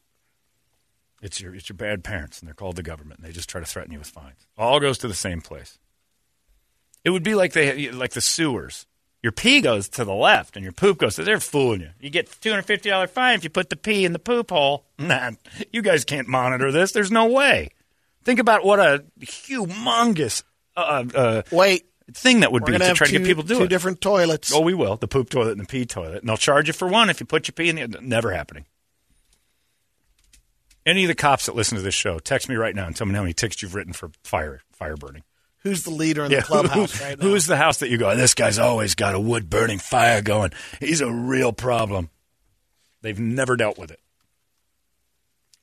It's 1.20 1.40
your 1.40 1.54
it's 1.54 1.68
your 1.68 1.76
bad 1.76 2.04
parents, 2.04 2.40
and 2.40 2.46
they're 2.46 2.54
called 2.54 2.76
the 2.76 2.82
government. 2.82 3.20
And 3.20 3.28
they 3.28 3.32
just 3.32 3.48
try 3.48 3.60
to 3.60 3.66
threaten 3.66 3.92
you 3.92 3.98
with 3.98 4.08
fines. 4.08 4.46
All 4.56 4.78
goes 4.80 4.98
to 4.98 5.08
the 5.08 5.14
same 5.14 5.40
place. 5.40 5.78
It 7.04 7.10
would 7.10 7.22
be 7.22 7.34
like 7.34 7.52
they 7.52 7.90
like 7.90 8.12
the 8.12 8.20
sewers. 8.20 8.86
Your 9.20 9.32
pee 9.32 9.60
goes 9.60 9.88
to 9.90 10.04
the 10.04 10.14
left, 10.14 10.56
and 10.56 10.62
your 10.62 10.72
poop 10.72 10.98
goes 10.98 11.16
to. 11.16 11.24
They're 11.24 11.40
fooling 11.40 11.80
you. 11.80 11.90
You 12.00 12.08
get 12.10 12.30
two 12.40 12.50
hundred 12.50 12.62
fifty 12.66 12.88
dollar 12.90 13.08
fine 13.08 13.34
if 13.34 13.42
you 13.42 13.50
put 13.50 13.68
the 13.68 13.76
pee 13.76 14.04
in 14.04 14.12
the 14.12 14.18
poop 14.18 14.50
hole. 14.50 14.84
Nah, 15.00 15.30
you 15.72 15.80
guys 15.82 16.04
can't 16.04 16.26
monitor 16.28 16.72
this. 16.72 16.92
There's 16.92 17.10
no 17.12 17.26
way. 17.26 17.70
Think 18.24 18.40
about 18.40 18.64
what 18.64 18.80
a 18.80 19.04
humongous 19.20 20.42
uh, 20.76 21.04
uh, 21.14 21.42
Wait, 21.52 21.86
thing 22.12 22.40
that 22.40 22.52
would 22.52 22.64
be 22.64 22.72
gonna 22.72 22.94
try 22.94 23.06
two, 23.06 23.12
to 23.12 23.18
get 23.20 23.26
people 23.26 23.42
to 23.44 23.48
do 23.48 23.58
two 23.58 23.64
it. 23.64 23.68
different 23.68 24.00
toilets. 24.00 24.52
Oh, 24.52 24.60
we 24.60 24.74
will. 24.74 24.96
The 24.96 25.08
poop 25.08 25.30
toilet 25.30 25.52
and 25.52 25.60
the 25.60 25.66
pee 25.66 25.86
toilet. 25.86 26.20
And 26.20 26.28
they'll 26.28 26.36
charge 26.36 26.66
you 26.66 26.72
for 26.72 26.88
one 26.88 27.10
if 27.10 27.20
you 27.20 27.26
put 27.26 27.48
your 27.48 27.52
pee 27.54 27.68
in 27.70 27.90
the 27.90 28.00
never 28.00 28.32
happening. 28.32 28.66
Any 30.86 31.04
of 31.04 31.08
the 31.08 31.14
cops 31.14 31.46
that 31.46 31.54
listen 31.54 31.76
to 31.76 31.82
this 31.82 31.94
show, 31.94 32.18
text 32.18 32.48
me 32.48 32.54
right 32.56 32.74
now 32.74 32.86
and 32.86 32.96
tell 32.96 33.06
me 33.06 33.14
how 33.14 33.20
many 33.22 33.34
tickets 33.34 33.62
you've 33.62 33.74
written 33.74 33.92
for 33.92 34.10
fire 34.24 34.62
fire 34.72 34.96
burning. 34.96 35.22
Who's 35.62 35.82
the 35.82 35.90
leader 35.90 36.24
in 36.24 36.30
Yeah, 36.30 36.40
the 36.40 36.46
clubhouse 36.46 36.98
who- 36.98 37.04
right 37.04 37.18
now? 37.18 37.24
Who's 37.26 37.46
the 37.46 37.56
house 37.56 37.78
that 37.78 37.90
you 37.90 37.98
go, 37.98 38.14
this 38.16 38.34
guy's 38.34 38.58
always 38.58 38.94
got 38.94 39.14
a 39.14 39.20
wood 39.20 39.50
burning 39.50 39.78
fire 39.78 40.22
going. 40.22 40.52
He's 40.80 41.00
a 41.00 41.10
real 41.12 41.52
problem. 41.52 42.10
They've 43.02 43.18
never 43.18 43.56
dealt 43.56 43.76
with 43.78 43.90
it. 43.90 44.00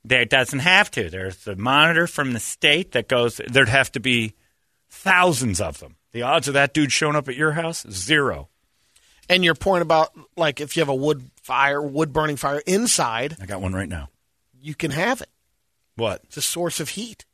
There 0.03 0.25
doesn't 0.25 0.59
have 0.59 0.91
to. 0.91 1.09
There's 1.09 1.37
the 1.45 1.55
monitor 1.55 2.05
from 2.07 2.33
the 2.33 2.39
state 2.39 2.91
that 2.91 3.07
goes, 3.07 3.41
there'd 3.47 3.69
have 3.69 3.91
to 3.93 3.99
be 3.99 4.33
thousands 4.89 5.59
of 5.59 5.79
them. 5.79 5.95
The 6.11 6.21
odds 6.21 6.47
of 6.47 6.53
that 6.53 6.73
dude 6.73 6.91
showing 6.91 7.15
up 7.15 7.27
at 7.27 7.35
your 7.35 7.53
house, 7.53 7.85
zero. 7.89 8.49
and 9.27 9.43
your 9.43 9.55
point 9.55 9.81
about 9.81 10.11
like 10.37 10.61
if 10.61 10.75
you 10.77 10.81
have 10.81 10.89
a 10.89 10.95
wood 10.95 11.31
fire, 11.41 11.81
wood 11.81 12.13
burning 12.13 12.35
fire 12.35 12.61
inside, 12.67 13.35
I 13.41 13.45
got 13.47 13.59
one 13.61 13.73
right 13.73 13.89
now. 13.89 14.09
You 14.65 14.75
can 14.75 14.91
have 14.91 15.21
it. 15.21 15.29
What? 15.95 16.21
It's 16.25 16.37
a 16.37 16.41
source 16.41 16.79
of 16.79 16.89
heat 16.89 17.25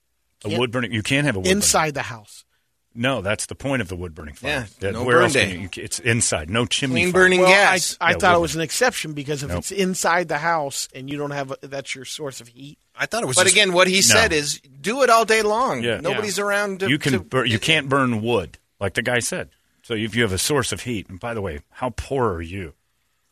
A 0.44 0.50
Can't- 0.50 0.60
wood 0.60 0.72
burning? 0.72 0.92
You 0.92 1.02
can't 1.04 1.26
have 1.26 1.36
a 1.36 1.40
wood 1.40 1.46
burning. 1.46 1.58
inside 1.58 1.94
the 1.94 2.04
house. 2.04 2.46
No, 2.94 3.22
that's 3.22 3.46
the 3.46 3.56
point 3.56 3.82
of 3.82 3.88
the 3.88 3.96
wood 3.96 4.14
burning 4.14 4.36
fire. 4.36 4.68
Yeah, 4.82 4.92
no 4.92 5.04
where 5.06 5.16
burn 5.18 5.24
else 5.24 5.34
can 5.34 5.50
day. 5.50 5.58
you, 5.62 5.70
it's 5.78 6.00
inside, 6.00 6.50
no 6.50 6.66
chimney. 6.66 7.02
Clean 7.04 7.14
fire. 7.14 7.22
burning 7.24 7.40
Well, 7.40 7.50
gas. 7.50 7.96
I, 8.02 8.08
I 8.08 8.12
Yeah, 8.12 8.18
thought 8.18 8.34
it 8.34 8.38
wood 8.40 8.42
was 8.42 8.56
an 8.56 8.62
exception 8.62 9.14
because 9.14 9.44
if 9.44 9.50
Nope. 9.50 9.60
it's 9.60 9.72
inside 9.72 10.28
the 10.28 10.40
house 10.40 10.90
and 10.94 11.10
you 11.10 11.18
don't 11.18 11.32
have 11.32 11.52
a, 11.52 11.68
that's 11.68 11.96
your 11.96 12.04
source 12.04 12.42
of 12.42 12.50
heat. 12.50 12.78
I 12.94 13.06
thought 13.06 13.24
it 13.24 13.28
was. 13.28 13.38
but 13.38 13.44
just- 13.44 13.56
again, 13.56 13.72
what 13.72 13.88
he 13.88 14.02
said 14.02 14.32
No. 14.32 14.38
is 14.38 14.60
do 14.60 15.04
it 15.04 15.10
all 15.10 15.24
day 15.24 15.42
long. 15.42 15.82
Yeah. 15.84 16.02
Nobody's 16.02 16.38
around 16.38 16.82
to. 16.82 16.90
you 16.90 17.00
can 17.00 17.14
to- 17.14 17.20
bur- 17.22 17.46
you 17.46 17.60
can't 17.60 17.88
burn 17.88 18.22
wood 18.22 18.58
like 18.80 18.96
the 18.96 19.02
guy 19.02 19.20
said. 19.20 19.52
So 19.84 19.94
if 19.94 20.14
you 20.14 20.24
have 20.24 20.34
a 20.34 20.38
source 20.38 20.74
of 20.74 20.82
heat, 20.82 21.08
and 21.08 21.18
by 21.20 21.34
the 21.34 21.42
way, 21.42 21.62
how 21.70 21.92
poor 21.92 22.28
are 22.34 22.42
you? 22.42 22.74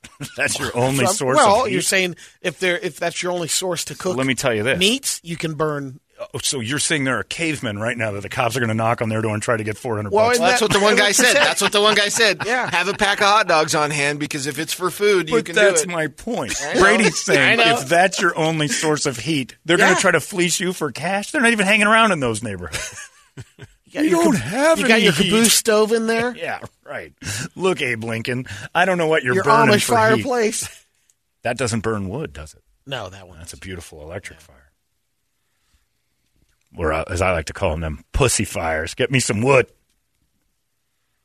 that's 0.37 0.59
your 0.59 0.75
only 0.77 1.05
From- 1.05 1.13
source. 1.13 1.35
well, 1.37 1.61
of 1.61 1.67
heat. 1.67 1.73
you're 1.73 1.81
saying 1.81 2.15
if 2.41 2.59
there 2.59 2.77
if 2.77 2.97
that's 2.97 3.21
your 3.23 3.31
only 3.31 3.47
source 3.47 3.85
to 3.85 3.95
cook 3.95 4.15
Let 4.17 4.27
me 4.27 4.35
tell 4.35 4.53
you 4.53 4.63
this. 4.63 4.79
meats, 4.79 5.19
you 5.23 5.35
can 5.37 5.53
burn. 5.55 5.99
Uh, 6.19 6.25
oh, 6.33 6.39
so 6.43 6.59
you're 6.59 6.79
saying 6.79 7.05
there 7.05 7.17
are 7.17 7.23
cavemen 7.23 7.79
right 7.79 7.97
now 7.97 8.11
that 8.11 8.21
the 8.21 8.27
cops 8.29 8.57
are 8.57 8.59
going 8.59 8.67
to 8.69 8.73
knock 8.75 9.01
on 9.01 9.07
their 9.07 9.21
door 9.21 9.33
and 9.33 9.41
try 9.41 9.55
to 9.55 9.63
get 9.63 9.77
400 9.77 10.11
Well, 10.11 10.27
bucks? 10.27 10.39
Well, 10.39 10.49
that's 10.49 10.59
that- 10.59 10.65
what 10.65 10.73
the 10.73 10.79
one 10.83 10.95
guy 10.97 11.11
said. 11.13 11.33
That's 11.35 11.61
what 11.61 11.71
the 11.71 11.81
one 11.81 11.95
guy 11.95 12.09
said. 12.09 12.41
Yeah. 12.45 12.69
Have 12.69 12.87
a 12.89 12.93
pack 12.93 13.19
of 13.21 13.27
hot 13.27 13.47
dogs 13.47 13.73
on 13.75 13.89
hand 13.91 14.19
because 14.19 14.45
if 14.47 14.59
it's 14.59 14.73
for 14.73 14.89
food, 14.91 15.29
you 15.29 15.35
But 15.37 15.45
can 15.45 15.55
that's 15.55 15.83
do 15.83 15.89
it. 15.89 15.93
my 15.93 16.07
point. 16.07 16.53
Brady's 16.77 17.21
saying 17.21 17.59
if 17.61 17.87
that's 17.87 18.19
your 18.21 18.37
only 18.37 18.67
source 18.67 19.05
of 19.05 19.17
heat, 19.17 19.55
they're 19.65 19.77
going 19.77 19.95
to 19.95 20.01
try 20.01 20.11
to 20.11 20.19
fleece 20.19 20.59
you 20.59 20.73
for 20.73 20.91
cash. 20.91 21.31
They're 21.31 21.41
not 21.41 21.51
even 21.53 21.65
hanging 21.67 21.87
around 21.87 22.11
in 22.11 22.19
those 22.19 22.41
neighborhoods. 22.43 23.09
You, 23.91 24.01
You 24.01 24.09
don't 24.11 24.33
cab- 24.35 24.41
have 24.41 24.79
You 24.79 24.87
got 24.87 25.01
your 25.01 25.11
heat. 25.13 25.25
caboose 25.29 25.53
stove 25.53 25.91
in 25.91 26.07
there. 26.07 26.35
yeah, 26.37 26.59
right. 26.85 27.13
Look, 27.55 27.81
Abe 27.81 28.03
Lincoln, 28.03 28.45
I 28.73 28.85
don't 28.85 28.97
know 28.97 29.07
what 29.07 29.23
you're 29.23 29.35
your 29.35 29.43
burning 29.43 29.75
Amish 29.75 29.83
for 29.85 29.93
heat. 30.15 30.23
fireplace. 30.23 30.85
That 31.43 31.57
doesn't 31.57 31.79
burn 31.79 32.09
wood, 32.09 32.33
does 32.33 32.53
it? 32.53 32.61
No, 32.85 33.09
that 33.09 33.29
one. 33.29 33.37
That's 33.37 33.53
a 33.53 33.57
beautiful 33.57 34.01
electric 34.01 34.41
fire. 34.41 34.71
Or, 36.75 36.91
uh, 36.91 37.05
as 37.09 37.21
I 37.21 37.31
like 37.31 37.45
to 37.45 37.53
call 37.53 37.77
them, 37.77 38.03
pussy 38.11 38.43
fires. 38.43 38.93
Get 38.93 39.09
me 39.09 39.21
some 39.21 39.41
wood. 39.41 39.67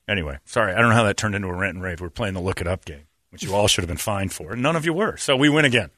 Anyway, 0.07 0.39
sorry, 0.45 0.73
I 0.73 0.77
don't 0.81 0.91
know 0.91 0.95
how 0.95 1.03
that 1.03 1.17
turned 1.17 1.35
into 1.35 1.49
a 1.49 1.53
rant 1.53 1.75
and 1.75 1.83
rave. 1.83 2.01
We're 2.01 2.11
playing 2.11 2.35
the 2.35 2.41
look 2.41 2.61
it 2.61 2.69
up 2.69 2.85
game, 2.85 3.09
which 3.31 3.43
you 3.43 3.53
all 3.57 3.67
should 3.67 3.83
have 3.83 3.89
been 3.89 3.97
fined 3.97 4.33
for, 4.33 4.53
and 4.53 4.63
none 4.63 4.77
of 4.77 4.85
you 4.85 4.93
were. 4.93 5.17
So 5.17 5.35
we 5.37 5.49
win 5.49 5.65
again. 5.65 5.91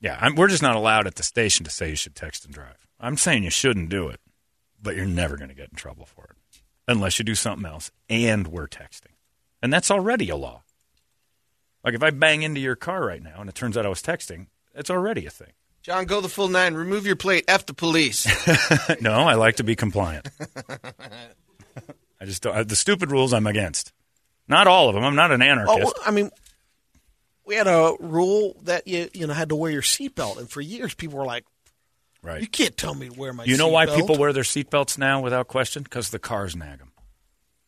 Yeah, 0.00 0.18
I'm, 0.20 0.34
we're 0.34 0.48
just 0.48 0.62
not 0.62 0.74
allowed 0.74 1.06
at 1.06 1.14
the 1.14 1.22
station 1.22 1.64
to 1.64 1.70
say 1.70 1.90
you 1.90 1.96
should 1.96 2.16
text 2.16 2.44
and 2.44 2.52
drive. 2.52 2.88
I'm 3.00 3.16
saying 3.16 3.44
you 3.44 3.50
shouldn't 3.50 3.88
do 3.88 4.08
it, 4.08 4.20
but 4.82 4.94
you're 4.96 5.06
never 5.06 5.36
going 5.36 5.48
to 5.48 5.54
get 5.54 5.70
in 5.70 5.76
trouble 5.76 6.06
for 6.06 6.24
it 6.24 6.60
unless 6.86 7.18
you 7.18 7.24
do 7.24 7.34
something 7.34 7.64
else 7.66 7.90
and 8.08 8.48
we're 8.48 8.66
texting. 8.68 9.14
And 9.62 9.72
that's 9.72 9.90
already 9.90 10.28
a 10.30 10.36
law. 10.36 10.62
Like 11.84 11.94
if 11.94 12.02
I 12.02 12.10
bang 12.10 12.42
into 12.42 12.60
your 12.60 12.76
car 12.76 13.04
right 13.06 13.22
now 13.22 13.40
and 13.40 13.48
it 13.48 13.54
turns 13.54 13.76
out 13.76 13.86
I 13.86 13.88
was 13.90 14.02
texting, 14.02 14.46
it's 14.74 14.90
already 14.90 15.24
a 15.26 15.30
thing. 15.30 15.52
John, 15.82 16.04
go 16.04 16.20
the 16.20 16.28
full 16.28 16.48
nine. 16.48 16.74
Remove 16.74 17.06
your 17.06 17.16
plate. 17.16 17.44
F 17.48 17.64
the 17.64 17.72
police. 17.72 18.26
no, 19.00 19.12
I 19.12 19.34
like 19.34 19.56
to 19.56 19.64
be 19.64 19.74
compliant. 19.76 20.28
I 22.20 22.26
just 22.26 22.42
don't, 22.42 22.68
the 22.68 22.76
stupid 22.76 23.10
rules 23.10 23.32
I'm 23.32 23.46
against. 23.46 23.92
Not 24.46 24.66
all 24.66 24.88
of 24.88 24.94
them. 24.94 25.04
I'm 25.04 25.14
not 25.14 25.30
an 25.32 25.40
Oh, 25.42 25.46
anarchist. 25.46 25.78
well, 25.84 25.94
I 26.04 26.10
mean, 26.10 26.30
we 27.46 27.54
had 27.54 27.66
a 27.66 27.94
rule 27.98 28.56
that 28.64 28.86
you 28.86 29.08
you 29.14 29.26
know 29.26 29.32
had 29.32 29.48
to 29.48 29.56
wear 29.56 29.70
your 29.70 29.80
seatbelt, 29.82 30.38
and 30.38 30.50
for 30.50 30.60
years 30.60 30.92
people 30.94 31.18
were 31.18 31.24
like, 31.24 31.44
right. 32.22 32.40
"You 32.40 32.46
can't 32.48 32.76
tell 32.76 32.94
me 32.94 33.08
to 33.08 33.18
wear 33.18 33.32
my." 33.32 33.44
You 33.44 33.56
know 33.56 33.68
why 33.68 33.86
seatbelt." 33.86 33.96
people 33.96 34.16
wear 34.18 34.32
their 34.32 34.42
seatbelts 34.42 34.98
now 34.98 35.20
without 35.20 35.48
question? 35.48 35.82
Because 35.82 36.10
the 36.10 36.18
cars 36.18 36.54
nag 36.56 36.78
them. 36.78 36.92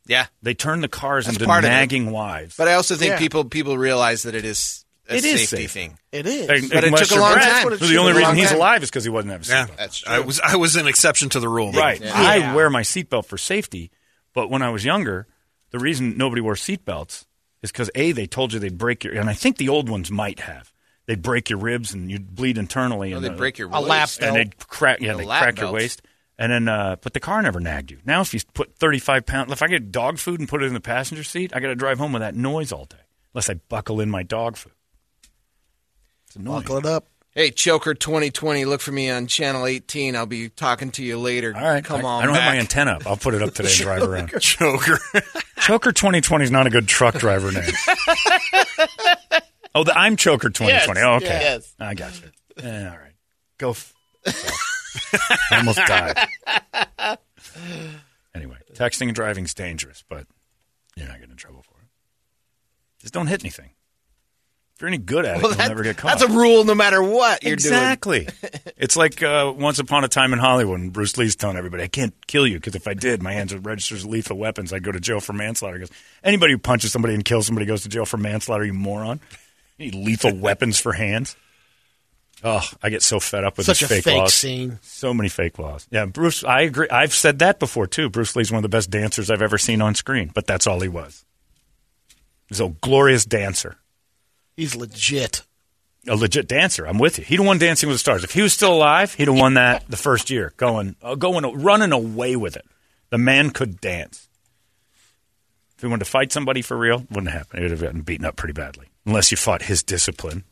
yeah, 0.06 0.26
They 0.42 0.54
turn 0.54 0.80
the 0.80 0.88
cars 0.88 1.26
That's 1.26 1.36
into 1.36 1.46
part 1.46 1.64
of 1.64 1.70
it. 1.70 1.72
nagging 1.74 2.10
wives. 2.10 2.56
but 2.56 2.68
I 2.68 2.74
also 2.74 2.96
think 2.96 3.10
Yeah. 3.12 3.18
people 3.18 3.44
people 3.44 3.78
realize 3.78 4.22
that 4.24 4.34
it 4.34 4.44
is 4.44 4.84
a 5.08 5.16
It 5.16 5.24
is 5.24 5.48
safety 5.48 5.64
safe. 5.64 5.70
thing. 5.72 5.98
It 6.12 6.26
is. 6.26 6.48
And- 6.48 6.70
But 6.70 6.84
it 6.84 6.96
took 6.96 7.10
a 7.10 7.20
long 7.20 7.32
Brad, 7.34 7.42
time. 7.44 7.52
That's 7.52 7.64
what 7.64 7.72
it 7.74 7.80
The 7.80 7.96
only 7.98 8.12
reason 8.12 8.36
he's 8.36 8.48
time. 8.48 8.56
alive 8.56 8.82
is 8.82 8.88
because 8.90 9.04
he 9.04 9.10
wasn't 9.10 9.32
having 9.32 9.48
a 9.50 9.50
Yeah. 9.70 9.76
That's 9.76 9.98
true. 9.98 10.12
I 10.12 10.20
was 10.20 10.40
I 10.40 10.56
was 10.56 10.76
an 10.76 10.86
exception 10.86 11.28
to 11.30 11.40
the 11.40 11.48
rule. 11.48 11.72
Right. 11.72 12.00
Yeah. 12.00 12.12
I 12.14 12.54
wear 12.54 12.70
my 12.70 12.82
seatbelt 12.82 13.26
for 13.26 13.36
safety, 13.38 13.90
but 14.34 14.48
when 14.48 14.62
I 14.62 14.70
was 14.70 14.84
younger, 14.84 15.26
the 15.70 15.78
reason 15.78 16.16
nobody 16.16 16.40
wore 16.40 16.54
seatbelts 16.54 17.24
is 17.62 17.70
because 17.72 17.90
a 17.94 18.12
they 18.12 18.26
told 18.26 18.52
you 18.52 18.58
they'd 18.58 18.78
break 18.78 19.04
your, 19.04 19.14
and 19.14 19.28
I 19.30 19.34
think 19.34 19.56
the 19.56 19.68
old 19.68 19.88
ones 19.88 20.10
might 20.10 20.40
have. 20.40 20.71
They'd 21.06 21.20
break 21.22 21.50
your 21.50 21.58
ribs 21.58 21.92
and 21.94 22.10
you'd 22.10 22.34
bleed 22.34 22.58
internally. 22.58 23.10
No, 23.10 23.16
and 23.16 23.24
they 23.24 23.28
the- 23.30 23.34
break 23.36 23.58
your 23.58 23.68
A 23.72 23.80
lap 23.80 24.02
waist. 24.08 24.20
belt. 24.20 24.28
and 24.28 24.36
they'd 24.38 24.58
crack. 24.68 25.00
Yeah, 25.00 25.14
they 25.14 25.24
lap 25.24 25.42
crack 25.42 25.58
your 25.60 25.72
waist. 25.72 26.02
And 26.38 26.50
then, 26.50 26.68
uh, 26.68 26.96
but 27.02 27.12
the 27.12 27.20
car 27.20 27.40
never 27.42 27.60
nagged 27.60 27.90
you. 27.90 27.98
Now, 28.04 28.20
if 28.20 28.32
you 28.34 28.40
put 28.54 28.74
thirty-five 28.76 29.26
pounds, 29.26 29.52
if 29.52 29.62
I 29.62 29.66
get 29.68 29.92
dog 29.92 30.18
food 30.18 30.40
and 30.40 30.48
put 30.48 30.62
it 30.62 30.66
in 30.66 30.74
the 30.74 30.80
passenger 30.80 31.22
seat, 31.22 31.52
I 31.54 31.60
got 31.60 31.68
to 31.68 31.74
drive 31.74 31.98
home 31.98 32.12
with 32.12 32.20
that 32.22 32.34
noise 32.34 32.72
all 32.72 32.86
day, 32.86 32.96
unless 33.34 33.50
I 33.50 33.54
buckle 33.68 34.00
in 34.00 34.10
my 34.10 34.22
dog 34.22 34.56
food. 34.56 34.72
It's 36.26 36.36
annoying. 36.36 36.62
Buckle 36.62 36.78
it 36.78 36.86
up. 36.86 37.06
Hey, 37.34 37.50
Choker 37.50 37.94
2020, 37.94 38.64
look 38.66 38.80
for 38.82 38.92
me 38.92 39.08
on 39.10 39.26
Channel 39.26 39.66
18. 39.66 40.16
I'll 40.16 40.26
be 40.26 40.48
talking 40.50 40.90
to 40.92 41.02
you 41.04 41.18
later. 41.18 41.54
All 41.56 41.62
right, 41.62 41.82
Come 41.84 42.04
I, 42.04 42.08
on 42.08 42.22
I 42.22 42.26
don't 42.26 42.34
back. 42.34 42.42
have 42.44 42.52
my 42.54 42.58
antenna 42.60 42.92
up. 42.92 43.06
I'll 43.06 43.16
put 43.16 43.32
it 43.34 43.42
up 43.42 43.54
today 43.54 43.70
and 43.70 43.78
drive 43.80 44.02
around. 44.02 44.28
Choker. 44.40 44.98
Choker 45.58 45.92
2020 45.92 46.44
is 46.44 46.50
not 46.50 46.66
a 46.66 46.70
good 46.70 46.88
truck 46.88 47.14
driver 47.14 47.50
name. 47.52 47.70
oh, 49.74 49.84
the, 49.84 49.96
I'm 49.96 50.16
Choker 50.16 50.50
2020. 50.50 51.00
Yes, 51.00 51.06
oh, 51.06 51.14
okay. 51.16 51.26
yes. 51.26 51.74
I 51.78 51.94
got 51.94 52.12
you. 52.20 52.28
Eh, 52.62 52.84
all 52.88 52.96
right. 52.98 53.12
Go. 53.58 53.70
F- 53.70 53.94
I 55.50 55.58
almost 55.58 55.78
died. 55.78 56.16
Anyway, 58.34 58.56
texting 58.74 59.02
and 59.08 59.14
driving 59.14 59.44
is 59.44 59.54
dangerous, 59.54 60.04
but 60.08 60.26
you're 60.96 61.06
not 61.06 61.16
getting 61.16 61.30
in 61.32 61.36
trouble 61.36 61.62
for 61.62 61.74
it. 61.80 61.86
Just 63.00 63.12
don't 63.12 63.26
hit 63.26 63.42
anything. 63.42 63.70
If 64.74 64.80
you're 64.80 64.88
any 64.88 64.98
good 64.98 65.26
at 65.26 65.36
it, 65.36 65.42
Well, 65.42 65.50
you'll 65.52 65.58
that- 65.58 65.68
never 65.68 65.82
get 65.82 65.96
caught. 65.98 66.18
That's 66.18 66.32
a 66.32 66.34
rule 66.34 66.64
no 66.64 66.74
matter 66.74 67.02
what 67.02 67.42
you're 67.42 67.56
doing. 67.56 67.74
exactly. 67.74 68.28
it's 68.78 68.96
like 68.96 69.22
uh, 69.22 69.52
Once 69.56 69.78
Upon 69.78 70.02
a 70.04 70.08
Time 70.08 70.32
in 70.32 70.38
Hollywood, 70.38 70.92
Bruce 70.92 71.18
Lee's 71.18 71.36
telling 71.36 71.56
everybody, 71.58 71.82
"I 71.82 71.88
can't 71.88 72.14
kill 72.26 72.46
you 72.46 72.54
because 72.56 72.74
if 72.74 72.88
I 72.88 72.94
did, 72.94 73.22
my 73.22 73.32
hands 73.32 73.52
would 73.52 73.66
register 73.66 73.94
as 73.96 74.06
lethal 74.06 74.38
weapons. 74.38 74.72
I'd 74.72 74.82
go 74.82 74.90
to 74.92 74.98
jail 75.00 75.20
for 75.20 75.34
manslaughter." 75.34 75.76
He 75.76 75.80
goes, 75.80 75.90
"Anybody 76.24 76.52
who 76.54 76.58
punches 76.58 76.90
somebody 76.90 77.14
and 77.14 77.24
kills 77.24 77.46
somebody 77.46 77.66
goes 77.66 77.82
to 77.82 77.88
jail 77.90 78.06
for 78.06 78.16
manslaughter. 78.16 78.64
You 78.64 78.72
moron! 78.72 79.20
Need 79.82 79.94
lethal 79.94 80.34
weapons 80.34 80.78
for 80.80 80.92
hands." 80.92 81.36
Oh, 82.44 82.68
I 82.82 82.90
get 82.90 83.02
so 83.02 83.20
fed 83.20 83.44
up 83.44 83.56
with 83.56 83.66
Such 83.66 83.80
these 83.80 83.90
a 83.90 83.94
fake, 83.94 84.04
fake 84.04 84.18
laws. 84.18 84.34
scene. 84.34 84.78
So 84.82 85.14
many 85.14 85.28
fake 85.28 85.58
laws. 85.60 85.86
Yeah, 85.90 86.06
Bruce. 86.06 86.42
I 86.42 86.62
agree. 86.62 86.88
I've 86.88 87.14
said 87.14 87.38
that 87.38 87.60
before 87.60 87.86
too. 87.86 88.08
Bruce 88.10 88.34
Lee's 88.34 88.50
one 88.50 88.58
of 88.58 88.62
the 88.62 88.68
best 88.76 88.90
dancers 88.90 89.30
I've 89.30 89.42
ever 89.42 89.58
seen 89.58 89.80
on 89.80 89.94
screen, 89.94 90.30
but 90.34 90.46
that's 90.46 90.66
all 90.66 90.80
he 90.80 90.88
was. 90.88 91.24
He's 92.48 92.58
a 92.60 92.68
glorious 92.68 93.24
dancer 93.24 93.76
He's 94.56 94.74
legit. 94.76 95.42
a 96.08 96.16
legit 96.16 96.48
dancer. 96.48 96.84
I'm 96.86 96.98
with 96.98 97.18
you. 97.18 97.24
He'd 97.24 97.36
have 97.36 97.46
won 97.46 97.58
Dancing 97.58 97.88
with 97.88 97.94
the 97.94 98.00
Stars. 98.00 98.24
If 98.24 98.32
he 98.32 98.42
was 98.42 98.52
still 98.52 98.74
alive, 98.74 99.14
he'd 99.14 99.28
have 99.28 99.38
won 99.38 99.54
that 99.54 99.84
the 99.88 99.96
first 99.96 100.28
year, 100.28 100.52
going, 100.56 100.96
uh, 101.00 101.14
going, 101.14 101.44
running 101.62 101.92
away 101.92 102.34
with 102.36 102.56
it. 102.56 102.66
The 103.10 103.18
man 103.18 103.50
could 103.50 103.80
dance. 103.80 104.28
If 105.76 105.80
he 105.82 105.86
wanted 105.86 106.04
to 106.04 106.10
fight 106.10 106.30
somebody 106.32 106.60
for 106.60 106.76
real, 106.76 107.06
wouldn't 107.10 107.32
happen. 107.32 107.58
He 107.58 107.62
would 107.62 107.70
have 107.70 107.80
gotten 107.80 108.02
beaten 108.02 108.26
up 108.26 108.36
pretty 108.36 108.52
badly, 108.52 108.88
unless 109.06 109.30
you 109.30 109.36
fought 109.36 109.62
his 109.62 109.82
discipline, 109.82 110.44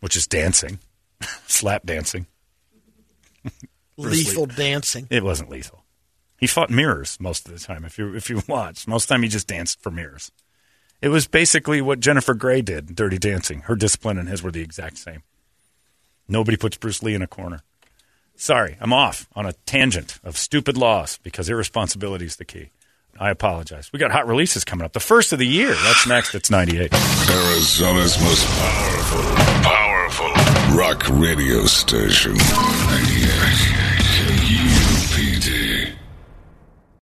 which 0.00 0.16
is 0.16 0.26
dancing, 0.26 0.78
slap 1.46 1.84
dancing. 1.84 2.26
Lethal 3.96 4.44
Lee. 4.44 4.54
dancing. 4.56 5.06
It 5.10 5.22
wasn't 5.22 5.50
lethal. 5.50 5.84
He 6.38 6.46
fought 6.48 6.68
mirrors 6.68 7.16
most 7.20 7.46
of 7.46 7.52
the 7.54 7.60
time. 7.60 7.84
If 7.84 7.96
you 7.96 8.14
if 8.14 8.28
you 8.28 8.42
watch, 8.48 8.88
most 8.88 9.04
of 9.04 9.08
the 9.08 9.14
time 9.14 9.22
he 9.22 9.28
just 9.28 9.46
danced 9.46 9.80
for 9.80 9.90
mirrors. 9.90 10.32
It 11.00 11.08
was 11.08 11.26
basically 11.26 11.80
what 11.80 12.00
Jennifer 12.00 12.34
Grey 12.34 12.62
did, 12.62 12.88
in 12.88 12.94
Dirty 12.94 13.18
Dancing. 13.18 13.60
Her 13.60 13.76
discipline 13.76 14.18
and 14.18 14.28
his 14.28 14.42
were 14.42 14.50
the 14.50 14.62
exact 14.62 14.96
same. 14.98 15.22
Nobody 16.28 16.56
puts 16.56 16.76
Bruce 16.76 17.02
Lee 17.02 17.14
in 17.14 17.22
a 17.22 17.26
corner. 17.26 17.60
Sorry, 18.36 18.76
I'm 18.80 18.92
off 18.92 19.28
on 19.34 19.46
a 19.46 19.52
tangent 19.66 20.18
of 20.24 20.36
stupid 20.36 20.76
laws 20.76 21.18
because 21.22 21.48
irresponsibility 21.48 22.24
is 22.24 22.36
the 22.36 22.44
key. 22.44 22.70
I 23.18 23.30
apologize. 23.30 23.90
We 23.92 23.98
got 23.98 24.10
hot 24.10 24.26
releases 24.26 24.64
coming 24.64 24.84
up. 24.84 24.92
The 24.92 25.00
first 25.00 25.32
of 25.32 25.38
the 25.38 25.46
year. 25.46 25.74
That's 25.74 26.06
next. 26.06 26.34
It's 26.34 26.50
98. 26.50 26.92
Arizona's 26.92 28.20
most 28.20 28.46
powerful, 28.46 29.22
powerful 29.62 30.76
rock 30.76 31.08
radio 31.10 31.64
station. 31.66 32.34
98 32.34 33.30
KU. 34.16 34.83